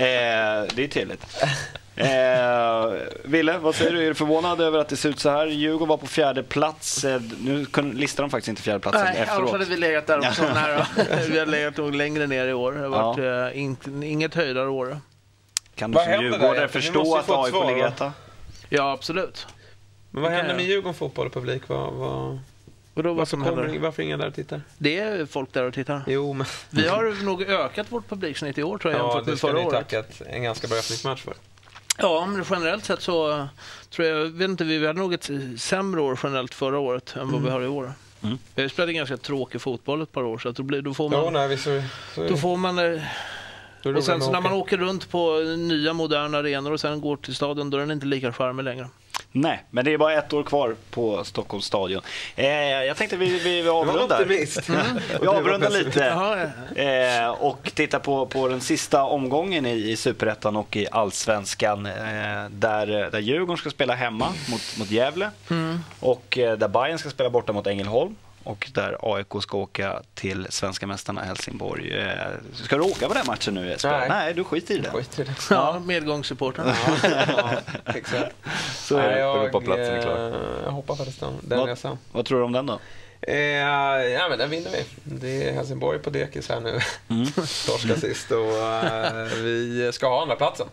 det 0.76 0.84
är 0.84 0.88
trevligt. 0.88 1.26
Eh, 1.98 2.94
Ville, 3.24 3.58
vad 3.58 3.76
säger 3.76 3.92
du? 3.92 4.04
Är 4.04 4.08
du 4.08 4.14
förvånad 4.16 4.62
över 4.62 4.80
att 4.80 4.88
det 4.90 4.96
ser 4.98 5.10
ut 5.10 5.20
så 5.20 5.30
här? 5.30 5.48
Djurgården 5.48 5.88
var 5.88 5.98
på 5.98 6.08
fjärde 6.08 6.44
plats. 6.44 7.04
Eh, 7.04 7.22
nu 7.42 7.66
listar 7.94 8.24
de 8.24 8.30
faktiskt 8.30 8.48
inte 8.48 8.62
fjärde 8.62 8.80
platsen 8.80 9.04
Nej, 9.06 9.16
annars 9.18 9.30
efteråt. 9.30 9.52
hade 9.52 9.66
vi 9.66 9.78
legat 9.78 10.08
där 10.08 10.18
också. 10.20 10.42
Då. 10.42 11.04
vi 11.30 11.40
har 11.40 11.46
legat 11.46 11.78
nog 11.78 11.96
längre 11.96 12.28
ner 12.28 12.48
i 12.48 12.54
år. 12.54 12.72
Det 12.72 12.80
har 12.80 12.90
varit 12.90 13.18
Ja. 13.18 13.50
eh, 13.50 13.62
inte, 13.62 13.90
inget 13.90 14.36
höjdare 14.36 14.70
år. 14.70 15.00
Kan 15.76 15.92
du 15.92 15.96
Vad 15.96 16.06
som 16.06 16.22
djurgårdare 16.24 16.68
förstå 16.68 17.16
att 17.18 17.30
AIK 17.30 17.54
ligger 17.70 17.88
etta? 17.88 18.14
Ja, 18.70 18.92
absolut. 18.92 19.48
Men 20.12 20.24
vad 20.24 20.32
händer 20.32 20.56
med 20.56 20.64
ja. 20.66 20.68
Djurgården 20.70 20.94
fotboll 20.94 21.28
och 21.28 21.34
publik? 21.34 21.62
Vad, 21.68 21.94
vad, 21.94 22.40
Och 22.94 23.04
då, 23.04 23.10
vad 23.10 23.16
varför, 23.16 23.30
som 23.30 23.44
kommer, 23.44 23.80
varför 23.80 24.02
är 24.02 24.06
ingen 24.06 24.20
där 24.20 24.28
och 24.28 24.36
tittar? 24.36 24.62
Det 24.78 25.00
är 25.00 25.26
folk 25.26 25.54
där 25.54 25.64
och 25.64 25.74
tittar. 25.74 26.02
Jo, 26.08 26.34
men... 26.34 26.48
Vi 26.70 26.88
har 26.88 27.24
nog 27.24 27.42
ökat 27.44 27.92
vårt 27.92 28.10
publiksnitt 28.10 28.58
i 28.58 28.64
år 28.64 28.78
tror 28.78 28.94
jag 28.94 29.02
Ja, 29.02 29.06
jämfört 29.06 29.26
det 29.26 29.32
med 29.32 29.38
ska 29.38 29.48
förra 29.48 29.60
ni 29.60 29.66
året. 29.66 29.80
tacka 29.80 30.00
ett- 30.00 30.22
en 30.28 30.44
ganska 30.44 30.68
bra 30.68 30.78
öppningsmatch 30.78 31.22
för. 31.24 31.34
Ja, 31.98 32.26
men 32.26 32.46
generellt 32.50 32.86
sett 32.86 33.02
så 33.02 33.48
tror 33.90 34.08
jag, 34.08 34.26
vet 34.26 34.50
inte, 34.50 34.64
vi 34.64 34.88
hade 34.88 35.00
nog 35.00 35.14
ett 35.14 35.30
sämre 35.58 36.02
år 36.02 36.20
generellt 36.24 36.54
förra 36.54 36.80
året 36.80 37.16
än 37.16 37.32
vad 37.32 37.42
vi 37.44 37.50
har 37.50 37.62
i 37.62 37.68
år. 37.68 37.94
Mm. 38.24 38.38
Vi 38.56 38.62
har 38.62 38.70
spelat 38.70 38.90
en 38.90 38.96
ganska 38.96 39.18
tråkig 39.18 39.62
fotboll 39.62 40.02
ett 40.02 40.12
par 40.12 40.24
år 40.24 40.38
så 40.38 40.50
att 40.50 40.56
då, 40.56 40.64
blir, 40.64 40.82
då 40.82 40.94
får 40.94 41.10
man... 41.10 41.24
Ja, 41.24 41.30
nej, 41.30 41.58
så, 41.58 41.84
så 42.16 42.28
Då 42.28 42.38
får 42.38 42.58
man... 42.58 42.80
eh, 42.80 43.02
Då 43.84 43.96
Och 43.98 44.04
sen 44.04 44.22
så 44.22 44.32
när 44.32 44.42
man 44.42 44.54
åker 44.54 44.78
runt 44.78 45.10
på 45.10 45.40
nya 45.58 45.94
moderna 45.94 46.38
arenor 46.38 46.72
och 46.72 46.80
sen 46.80 47.02
går 47.02 47.18
till 47.18 47.36
stadion, 47.36 47.70
då 47.70 47.78
är 47.78 47.82
den 47.82 47.92
inte 47.92 48.06
lika 48.06 48.34
charmig 48.34 48.64
längre. 48.64 48.88
Nej, 49.32 49.64
men 49.70 49.86
det 49.86 49.94
är 49.94 49.98
bara 49.98 50.14
ett 50.14 50.34
år 50.34 50.44
kvar 50.44 50.76
på 50.92 51.24
Stockholms 51.24 51.66
stadion. 51.66 52.02
Eh, 52.36 52.48
jag 52.84 52.98
tänkte 52.98 53.18
vi, 53.18 53.40
vi, 53.40 53.62
vi 53.62 53.70
avrundar. 53.70 54.22
optimist. 54.22 54.70
Vi 55.22 55.28
avrundar 55.28 55.70
lite. 55.70 56.06
Eh, 56.76 57.30
och 57.30 57.72
tittar 57.74 58.00
på, 58.00 58.26
på 58.26 58.48
den 58.48 58.62
sista 58.62 59.04
omgången 59.04 59.66
i, 59.66 59.90
i 59.92 59.96
Superettan 59.96 60.56
och 60.56 60.76
i 60.78 60.88
Allsvenskan. 60.92 61.86
Eh, 61.86 61.94
där, 62.50 63.12
där 63.12 63.20
Djurgården 63.20 63.58
ska 63.58 63.70
spela 63.70 63.96
hemma 63.96 64.34
mot, 64.50 64.78
mot 64.80 64.92
Gävle. 64.92 65.30
Och 66.00 66.38
eh, 66.38 66.58
där 66.58 66.68
Bayern 66.68 67.00
ska 67.00 67.10
spela 67.10 67.30
borta 67.30 67.54
mot 67.54 67.68
Ängelholm. 67.68 68.16
Och 68.48 68.70
där 68.74 68.98
AIK 69.02 69.28
ska 69.42 69.58
åka 69.58 70.02
till 70.14 70.48
svenska 70.50 70.88
mästarna 70.88 71.22
Helsingborg. 71.22 71.98
Eh, 72.00 72.12
Ska 72.54 72.76
du 72.78 72.82
åka 72.84 73.08
på 73.08 73.14
den 73.14 73.26
matchen 73.28 73.54
nu 73.54 73.68
Jesper? 73.70 73.92
Nej. 74.00 74.10
Nej, 74.10 74.34
du 74.34 74.44
skiter 74.44 74.76
i 74.76 74.78
det. 74.78 74.90
Skit 74.90 75.20
i 75.20 75.24
det. 75.24 75.36
Ja, 75.50 75.80
medgångssupporten. 75.86 76.68
ja, 77.04 77.50
exakt. 77.86 78.36
Så 78.76 78.98
är 78.98 79.18
jag, 79.18 79.38
Europaplatsen 79.44 79.96
är 79.96 80.02
klar. 80.02 80.28
eh, 80.32 80.64
jag 80.64 80.72
hoppar 80.72 80.96
faktiskt 80.96 81.20
den, 81.20 81.34
den 81.42 81.60
Vad- 81.60 81.68
resan. 81.70 81.98
Vad 82.12 82.26
tror 82.26 82.40
du 82.40 82.46
om 82.46 82.52
den 82.52 82.66
då? 82.66 82.80
Eh, 83.22 83.36
ja, 83.38 84.28
men 84.30 84.38
den 84.38 84.50
vinner 84.50 84.72
vi. 84.72 84.86
Det 85.04 85.50
är 85.50 85.54
Helsingborg 85.54 86.00
på 86.00 86.10
dekis 86.10 86.50
här 86.50 86.60
nu. 86.60 86.80
Torska 87.68 87.96
sist 87.96 88.32
och 88.32 88.58
eh, 88.58 89.24
vi 89.26 89.90
ska 89.94 90.08
ha 90.10 90.22
andra 90.22 90.36
platsen. 90.36 90.68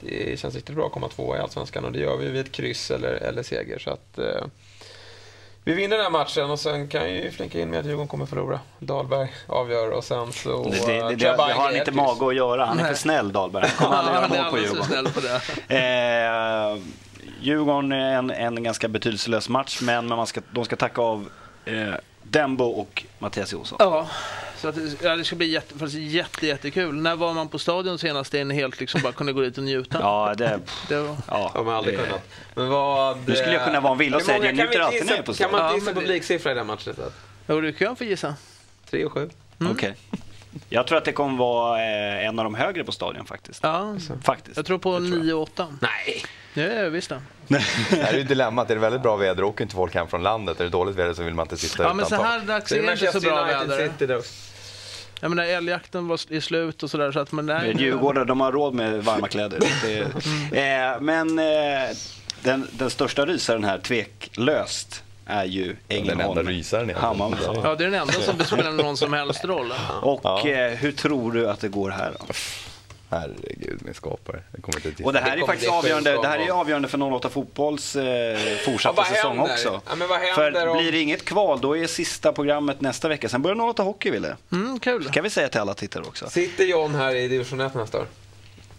Det 0.00 0.40
känns 0.40 0.54
riktigt 0.54 0.76
bra 0.76 0.86
att 0.86 0.92
komma 0.92 1.08
tvåa 1.08 1.36
i 1.36 1.40
Allsvenskan 1.40 1.84
och 1.84 1.92
det 1.92 1.98
gör 1.98 2.16
vi 2.16 2.28
vid 2.30 2.40
ett 2.46 2.52
kryss 2.52 2.90
eller, 2.90 3.08
eller 3.12 3.42
seger. 3.42 3.78
Så 3.78 3.90
att, 3.90 4.18
eh, 4.18 4.44
vi 5.64 5.74
vinner 5.74 5.96
den 5.96 6.04
här 6.04 6.10
matchen 6.10 6.50
och 6.50 6.60
sen 6.60 6.88
kan 6.88 7.00
jag 7.00 7.10
ju 7.10 7.30
flinka 7.30 7.60
in 7.60 7.70
med 7.70 7.80
att 7.80 7.86
Djurgården 7.86 8.08
kommer 8.08 8.26
förlora. 8.26 8.60
Dahlberg 8.78 9.32
avgör 9.46 9.90
och 9.90 10.04
sen 10.04 10.32
så... 10.32 10.64
Det, 10.64 10.86
det, 10.86 10.96
eh, 10.98 11.08
det, 11.08 11.14
det, 11.14 11.28
har 11.28 11.64
han 11.64 11.76
inte 11.76 11.92
mage 11.92 12.26
att 12.26 12.34
göra. 12.34 12.64
Han 12.64 12.80
är 12.80 12.84
för 12.84 12.94
snäll 12.94 13.32
Dahlberg. 13.32 13.68
Han 13.76 13.86
kommer 13.86 13.96
aldrig 14.12 14.38
göra 14.38 14.42
mål 14.42 14.50
på 14.50 14.58
Djurgården. 14.58 14.84
snäll 14.84 15.08
på 15.08 15.20
det. 15.20 15.40
Eh, 16.72 16.78
Djurgården 17.40 17.92
är 17.92 18.18
en, 18.18 18.30
en 18.30 18.62
ganska 18.62 18.88
betydelselös 18.88 19.48
match, 19.48 19.80
men 19.82 20.06
man 20.06 20.26
ska, 20.26 20.40
de 20.50 20.64
ska 20.64 20.76
tacka 20.76 21.02
av 21.02 21.28
eh, 21.64 21.94
Dembo 22.22 22.64
och 22.64 23.04
Mattias 23.18 23.52
Jonsson. 23.52 23.76
Ja, 23.80 24.06
så 24.62 24.68
att, 24.68 24.74
det- 24.74 25.02
ja, 25.02 25.16
det 25.16 25.24
ska 25.24 25.36
bli 25.36 25.46
jätte, 25.46 25.78
faktiskt 25.78 25.94
jätte, 26.12 26.46
jättekul. 26.46 26.94
När 26.94 27.16
var 27.16 27.34
man 27.34 27.48
på 27.48 27.58
stadion 27.58 27.98
senast 27.98 28.34
en 28.34 28.50
helt 28.50 28.80
liksom 28.80 29.00
bara 29.02 29.12
kunde 29.12 29.32
gå 29.32 29.40
dit 29.40 29.58
och 29.58 29.64
njuta? 29.64 29.98
Ja, 30.00 30.34
det... 30.38 30.60
Det 30.88 31.00
var, 31.00 31.16
Ja, 31.28 31.50
har 31.54 31.72
aldrig 31.72 31.98
det- 31.98 32.04
kunnat. 32.04 32.28
Men 32.54 32.68
vad... 32.68 33.18
Nu 33.28 33.34
skulle 33.36 33.52
jag 33.54 33.64
kunna 33.64 33.80
vara 33.80 33.92
en 33.92 33.98
villa 33.98 34.16
och 34.16 34.22
säga 34.22 34.38
att 34.38 34.44
jag 34.44 34.56
kan 34.56 34.66
njuter 34.66 34.78
vi 34.78 34.84
alltid 34.84 35.00
gissa- 35.00 35.04
när 35.06 35.12
jag 35.12 35.18
är 35.18 35.26
på 35.26 35.34
Kan 35.34 35.50
man 35.52 35.60
Ja, 35.60 35.66
inte 35.66 35.74
gissa 35.78 35.84
men 35.86 35.94
det- 35.94 36.00
publiksiffra 36.00 36.52
i 36.52 36.54
den 36.54 36.66
matchen 36.66 36.90
istället? 36.90 37.12
jo, 37.46 37.60
det 37.60 37.72
kan 37.72 37.96
få 37.96 38.04
gissa. 38.04 38.34
3 38.90 39.04
och 39.04 39.12
7. 39.12 39.30
Okej. 39.70 39.94
Jag 40.68 40.86
tror 40.86 40.98
att 40.98 41.04
det 41.04 41.12
kommer 41.12 41.38
vara 41.38 41.78
eh, 41.80 42.26
en 42.26 42.38
av 42.38 42.44
de 42.44 42.54
högre 42.54 42.84
på 42.84 42.92
stadion 42.92 43.26
faktiskt. 43.26 43.60
Ja, 43.62 43.96
Faktiskt. 44.24 44.56
jag 44.56 44.66
tror 44.66 44.78
på 44.78 44.98
Det 44.98 45.06
tror 45.06 45.18
jag. 45.18 45.24
9 45.26 45.32
och 45.32 45.42
8. 45.42 45.66
Nej! 45.80 46.24
Ja, 46.54 46.88
visst 46.88 47.08
det. 47.08 47.22
Det 47.48 47.58
här 47.96 48.12
är 48.12 48.18
ju 48.18 48.24
dilemmat. 48.24 48.70
Är 48.70 48.74
det 48.74 48.80
väldigt 48.80 49.02
bra 49.02 49.16
väder 49.16 49.44
åker 49.44 49.64
inte 49.64 49.74
folk 49.74 49.94
hem 49.94 50.08
från 50.08 50.22
landet. 50.22 50.60
Är 50.60 50.64
det 50.64 50.70
dåligt 50.70 50.96
väder 50.96 51.14
så 51.14 51.22
vill 51.22 51.34
man 51.34 51.44
inte 51.44 51.56
sitta 51.56 51.82
Ja, 51.82 51.88
men 51.88 51.96
utan 52.06 52.10
så 52.10 52.16
tak. 52.16 52.26
här 52.26 52.40
dags 52.40 52.68
Så 52.68 52.76
är 52.76 52.82
det 52.82 52.92
inte 52.92 53.12
så 53.12 53.20
bra 53.20 53.44
väder. 53.44 54.22
Jag 55.22 55.28
menar, 55.28 55.44
älgjakten 55.44 56.08
var 56.08 56.20
i 56.32 56.40
slut 56.40 56.82
och 56.82 56.90
sådär. 56.90 57.12
Så 57.12 57.20
att, 57.20 57.32
men 57.32 57.46
nej, 57.46 57.74
Djurgårdare, 57.78 58.24
de 58.24 58.40
har 58.40 58.52
råd 58.52 58.74
med 58.74 59.04
varma 59.04 59.28
kläder. 59.28 59.58
Det, 60.50 60.60
eh, 60.60 61.00
men 61.00 61.38
eh, 61.38 61.96
den, 62.42 62.68
den 62.72 62.90
största 62.90 63.26
rysaren 63.26 63.64
här, 63.64 63.78
tveklöst, 63.78 65.02
är 65.26 65.44
ju 65.44 65.76
Ängelholm. 65.88 66.18
Den 66.18 66.28
enda 66.38 66.42
rysaren. 66.50 66.90
Hammarby. 66.96 67.36
Ja, 67.44 67.74
det 67.74 67.84
är 67.84 67.90
den 67.90 68.00
enda 68.00 68.12
som 68.12 68.38
spelar 68.44 68.70
någon 68.72 68.96
som 68.96 69.12
helst 69.12 69.44
roll. 69.44 69.72
Och 70.02 70.20
Ja. 70.24 70.48
eh, 70.48 70.70
hur 70.70 70.92
tror 70.92 71.32
du 71.32 71.50
att 71.50 71.60
det 71.60 71.68
går 71.68 71.90
här 71.90 72.12
då? 72.18 72.24
Herregud, 73.12 73.78
min 73.84 73.94
skapare. 73.94 74.40
Det 74.52 74.60
kommer 74.62 74.78
inte 74.78 74.92
till. 74.96 75.04
Och 75.06 75.12
det 75.12 75.20
här 75.20 75.36
Det 75.36 75.42
är 75.42 75.46
faktiskt 75.46 75.70
avgörande, 75.70 76.12
det 76.22 76.28
här 76.28 76.38
är 76.38 76.50
avgörande 76.50 76.88
för 76.88 77.02
08 77.14 77.28
Fotbolls 77.28 77.96
eh, 77.96 78.38
fortsatta 78.64 79.04
Ja, 79.08 79.14
säsong 79.14 79.36
händer? 79.38 79.52
också. 79.52 79.80
Ja, 79.88 79.94
men 79.94 80.08
vad 80.08 80.18
händer 80.20 80.52
för 80.52 80.66
om- 80.68 80.76
blir 80.78 80.92
det 80.92 81.00
inget 81.00 81.24
kval, 81.24 81.60
då 81.60 81.76
är 81.76 81.86
sista 81.86 82.32
programmet 82.32 82.80
nästa 82.80 83.08
vecka. 83.08 83.28
Sen 83.28 83.42
börjar 83.42 83.56
08 83.70 83.82
Hockey, 83.82 84.10
Wille. 84.10 84.36
Mm, 84.52 84.78
kul. 84.80 85.04
kan 85.10 85.24
vi 85.24 85.30
säga 85.30 85.48
till 85.48 85.60
alla 85.60 85.74
tittare 85.74 86.02
också. 86.02 86.30
Sitter 86.30 86.64
John 86.64 86.94
här 86.94 87.14
i 87.14 87.28
division 87.28 87.60
1 87.60 87.74
nästa 87.74 87.98
år? 87.98 88.06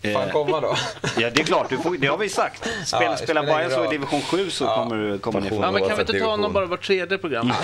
Får 0.04 0.10
han 0.20 0.28
Eh, 0.28 0.32
komma 0.34 0.60
då? 0.62 0.76
Ja, 1.18 1.30
det 1.30 1.42
är 1.42 1.46
klart, 1.46 1.70
du 1.70 1.78
får, 1.78 1.98
det 1.98 2.08
har 2.08 2.18
vi 2.18 2.30
sagt. 2.30 2.60
Spela, 2.62 2.76
Ja, 2.82 2.88
spelar 2.88 3.12
det 3.12 3.18
spelar 3.18 3.44
Bayern 3.44 3.72
så 3.72 3.86
i 3.86 3.88
division 3.88 4.22
7 4.22 4.50
så 4.50 4.64
Ja. 4.64 4.76
kommer 4.76 4.96
du 4.96 5.20
kommer 5.20 5.42
ni 5.42 5.50
få... 5.50 5.56
Ja, 5.56 5.72
men 5.72 5.88
kan 5.88 5.96
vi 5.98 6.02
inte 6.02 6.20
ta 6.20 6.26
honom 6.30 6.54
bara 6.54 6.66
var 6.66 6.78
tredje 6.78 7.18
program? 7.18 7.54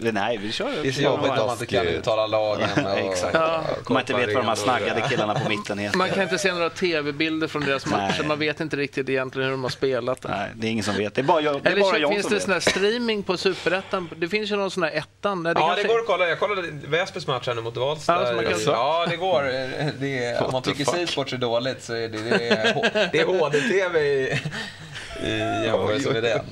Nej, 0.00 0.36
vi 0.42 0.52
kör. 0.52 0.70
Det 0.82 0.88
är 0.88 0.92
så 0.92 1.00
jobbigt 1.02 1.30
om 1.30 1.36
man 1.36 1.50
inte 1.50 1.66
kan 1.66 1.86
uttala 1.86 2.26
lagen. 2.26 2.68
och- 2.86 2.98
Exakt. 2.98 3.34
Ja. 3.34 3.64
Om 3.86 3.92
man 3.94 4.00
inte 4.02 4.14
vet 4.14 4.26
vad 4.34 4.44
de 4.44 4.48
här 4.48 4.54
snaggade 4.54 5.00
killarna 5.08 5.34
på 5.34 5.48
mitten 5.48 5.78
heter. 5.78 5.98
Man 5.98 6.10
kan 6.10 6.22
inte 6.22 6.38
se 6.38 6.52
några 6.52 6.70
tv-bilder 6.70 7.48
från 7.48 7.62
deras 7.64 7.86
matcher. 7.86 8.24
Man 8.24 8.38
vet 8.38 8.60
inte 8.60 8.76
riktigt 8.76 9.08
egentligen 9.08 9.44
hur 9.48 9.52
de 9.52 9.62
har 9.62 9.70
spelat. 9.70 10.24
Nej, 10.28 10.50
det 10.54 10.66
är 10.66 10.70
ingen 10.70 10.84
som 10.84 10.94
vet. 10.96 11.14
Det 11.14 11.20
är 11.20 11.22
bara 11.22 11.40
jag, 11.40 11.62
det 11.62 11.68
är 11.68 11.72
Eller 11.72 11.80
bara 11.82 11.94
så 11.94 11.98
jag 12.00 12.10
finns 12.10 12.22
som 12.22 12.30
det 12.30 12.36
vet. 12.36 12.42
sån 12.44 12.52
här 12.52 12.60
streaming 12.60 13.22
på 13.22 13.36
Superettan. 13.36 14.10
Det 14.16 14.28
finns 14.28 14.50
ju 14.52 14.56
någon 14.56 14.70
sån 14.70 14.82
här 14.82 14.90
ettan. 14.90 15.42
Nej, 15.42 15.54
det 15.54 15.60
Ja, 15.60 15.66
kanske- 15.66 15.82
det 15.82 15.88
går 15.88 15.98
att 15.98 16.06
kolla. 16.06 16.28
Jag 16.28 16.38
kollade 16.40 16.62
Väsbys 16.86 17.26
match 17.26 17.46
här 17.46 17.54
nu 17.54 17.60
mot 17.60 17.76
Valsta. 17.76 18.34
Ja, 18.36 18.42
kan- 18.42 18.60
Ja, 18.66 19.06
det 19.10 19.16
går. 19.16 19.42
Det 20.00 20.24
är, 20.24 20.44
om 20.44 20.52
man 20.52 20.62
tycker 20.62 20.84
C-sport 20.84 21.32
är 21.32 21.36
dåligt 21.36 21.82
så 21.82 21.94
är 21.94 22.08
det, 22.08 22.18
det 22.18 22.48
är, 22.48 23.08
det 23.12 23.20
är 23.20 23.24
HD-TV 23.26 24.38
i, 25.24 25.64
jämförelse 25.64 26.10
med 26.12 26.22
det. 26.22 26.42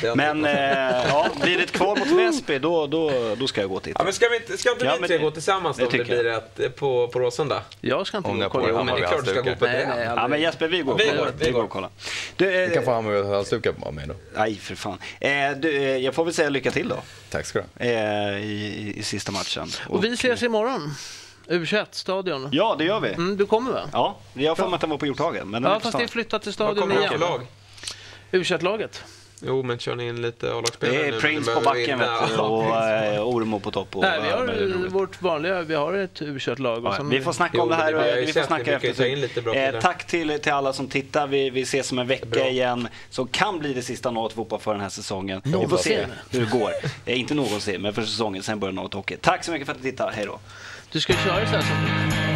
det 0.00 0.08
har 0.08 0.16
Men 0.16 0.44
eh, 0.44 1.08
ja, 1.08 1.28
blir 1.42 1.56
det 1.56 1.62
ett 1.62 1.72
kval 1.72 1.98
mot 1.98 2.08
Väsby, 2.08 2.58
då, 2.58 2.86
då, 2.86 3.10
då 3.38 3.46
ska 3.46 3.60
jag 3.60 3.70
gå 3.70 3.76
och 3.76 3.82
titta. 3.82 4.00
Ja, 4.00 4.04
men 4.04 4.12
ska, 4.12 4.28
vi 4.28 4.36
inte, 4.36 4.56
ska 4.58 4.72
inte 4.72 4.84
Ja, 4.84 4.96
vi 5.02 5.08
tre 5.08 5.18
gå 5.18 5.30
tillsammans 5.30 5.76
det 5.76 5.82
då 5.82 5.88
om 5.90 5.98
det 5.98 6.04
blir 6.04 6.26
ett 6.26 6.60
eh, 6.60 6.68
på, 6.68 7.08
på 7.08 7.18
Råsunda? 7.18 7.62
Jag 7.80 8.06
ska 8.06 8.16
inte 8.16 8.30
Om 8.30 8.36
gå 8.36 8.42
jag 8.42 8.46
och 8.46 8.52
kolla. 8.52 8.66
Jo, 8.68 8.76
men 8.76 8.86
det 8.86 8.92
är 8.92 9.06
Hammarby 9.06 9.08
klart 9.08 9.24
du 9.24 9.30
ska 9.30 9.40
gå 9.40 9.48
halsdukar. 9.50 9.56
på 9.56 9.64
Nej, 9.64 9.86
det. 9.86 10.04
nej, 10.06 10.14
Ja, 10.16 10.28
men. 10.28 10.40
Jesper, 10.40 10.68
vi 10.68 10.80
går. 10.80 10.98
Vi 10.98 11.04
och 11.04 11.08
kollar. 11.10 11.24
går, 11.24 11.32
vi 11.38 11.50
går 11.50 11.62
och 11.64 11.70
kollar. 11.70 11.90
Du, 12.36 12.64
eh, 12.64 12.70
kan 12.70 12.82
få 12.84 12.90
Hammarby-halsdukar 12.90 13.72
på 13.72 13.92
mig 13.92 14.06
då. 14.08 14.14
Nej, 14.36 14.56
för 14.56 14.74
fan. 14.74 14.98
Eh, 15.20 15.30
du, 15.56 15.76
eh, 15.76 15.96
jag 15.96 16.14
får 16.14 16.24
väl 16.24 16.34
säga 16.34 16.48
lycka 16.48 16.70
till 16.70 16.88
då 16.88 16.96
Tack 17.30 17.46
ska 17.46 17.58
du 17.78 17.84
ha. 17.84 17.90
eh, 17.90 18.36
i, 18.38 18.42
i, 18.42 18.98
i 18.98 19.02
sista 19.02 19.32
matchen. 19.32 19.68
Och 19.88 20.04
vi 20.04 20.12
ses 20.14 20.42
imorgon. 20.42 20.94
U21-stadion. 21.48 22.48
Ja, 22.52 22.74
det 22.78 22.84
gör 22.84 23.00
vi. 23.00 23.08
Mm, 23.08 23.36
du 23.36 23.46
kommer 23.46 23.72
va? 23.72 23.80
Ja, 23.92 24.16
jag 24.34 24.50
har 24.50 24.56
för 24.56 24.66
mig 24.66 24.74
att 24.74 24.80
den 24.80 24.90
var 24.90 24.98
på 24.98 25.06
Hjorthagen. 25.06 25.48
Men 25.50 25.62
den 25.62 25.72
Ja, 25.72 25.80
fast 25.80 25.98
det 25.98 26.04
är 26.04 26.08
flyttat 26.08 26.42
till 26.42 26.48
Vad 26.48 26.54
stadion 26.54 26.80
kommer 26.80 26.94
ni 26.94 27.08
för 27.08 27.16
igen. 27.16 27.46
Lag? 28.34 28.42
U21-laget. 28.42 29.04
Jo, 29.46 29.62
men 29.62 29.78
kör 29.78 29.94
ni 29.96 30.08
in 30.08 30.22
lite 30.22 30.50
A-lagsspelare 30.52 30.98
Det 30.98 31.08
är 31.08 31.20
Prince 31.20 31.54
på 31.54 31.60
backen 31.60 31.98
vet 31.98 32.08
du, 32.28 32.36
och 32.36 32.76
eh, 32.76 33.28
Ormo 33.28 33.60
på 33.60 33.70
topp. 33.70 33.96
Och, 33.96 34.02
Nej, 34.02 34.20
vi 34.22 34.28
har 34.28 34.88
vårt 34.88 35.22
vanliga, 35.22 35.62
vi 35.62 35.74
har 35.74 35.92
ett 35.92 36.20
U21-lag. 36.20 36.86
och 36.86 36.94
Ja, 36.98 37.02
vi 37.02 37.20
får 37.20 37.32
snacka 37.32 37.52
Jo, 37.56 37.62
om 37.62 37.68
det 37.68 37.74
här. 37.74 37.92
det 37.92 38.20
vi 38.26 38.32
får 38.32 38.42
snacka 38.42 38.72
efter. 38.76 39.56
Eh, 39.56 39.80
tack 39.80 40.06
till, 40.06 40.40
till 40.40 40.52
alla 40.52 40.72
som 40.72 40.88
tittar. 40.88 41.26
Vi, 41.26 41.50
vi 41.50 41.62
ses 41.62 41.92
om 41.92 41.98
en 41.98 42.06
vecka 42.06 42.26
Bra. 42.26 42.46
igen. 42.48 42.88
Som 43.10 43.28
kan 43.28 43.58
bli 43.58 43.72
det 43.74 43.82
sista 43.82 44.10
Något 44.10 44.32
fotboll 44.32 44.60
för 44.60 44.72
den 44.72 44.80
här 44.80 44.88
säsongen. 44.88 45.40
Vi 45.44 45.66
får 45.68 45.76
se 45.76 46.06
hur 46.30 46.40
det 46.40 46.50
går. 46.50 46.70
Eh, 47.06 47.20
inte 47.20 47.34
någonsin, 47.34 47.82
men 47.82 47.94
för 47.94 48.02
säsongen. 48.02 48.42
Sen 48.42 48.60
börjar 48.60 48.72
Något 48.72 48.94
hockey. 48.94 49.16
Tack 49.20 49.44
så 49.44 49.52
mycket 49.52 49.66
för 49.66 49.72
att 49.74 49.82
ni 49.82 49.90
tittade. 49.90 50.12
Hej 50.12 50.26
då. 50.26 50.38
Du 50.92 51.00
ska 51.00 51.12
köra 51.12 51.46
så 51.46 51.56
här 51.56 51.60
som... 51.62 52.33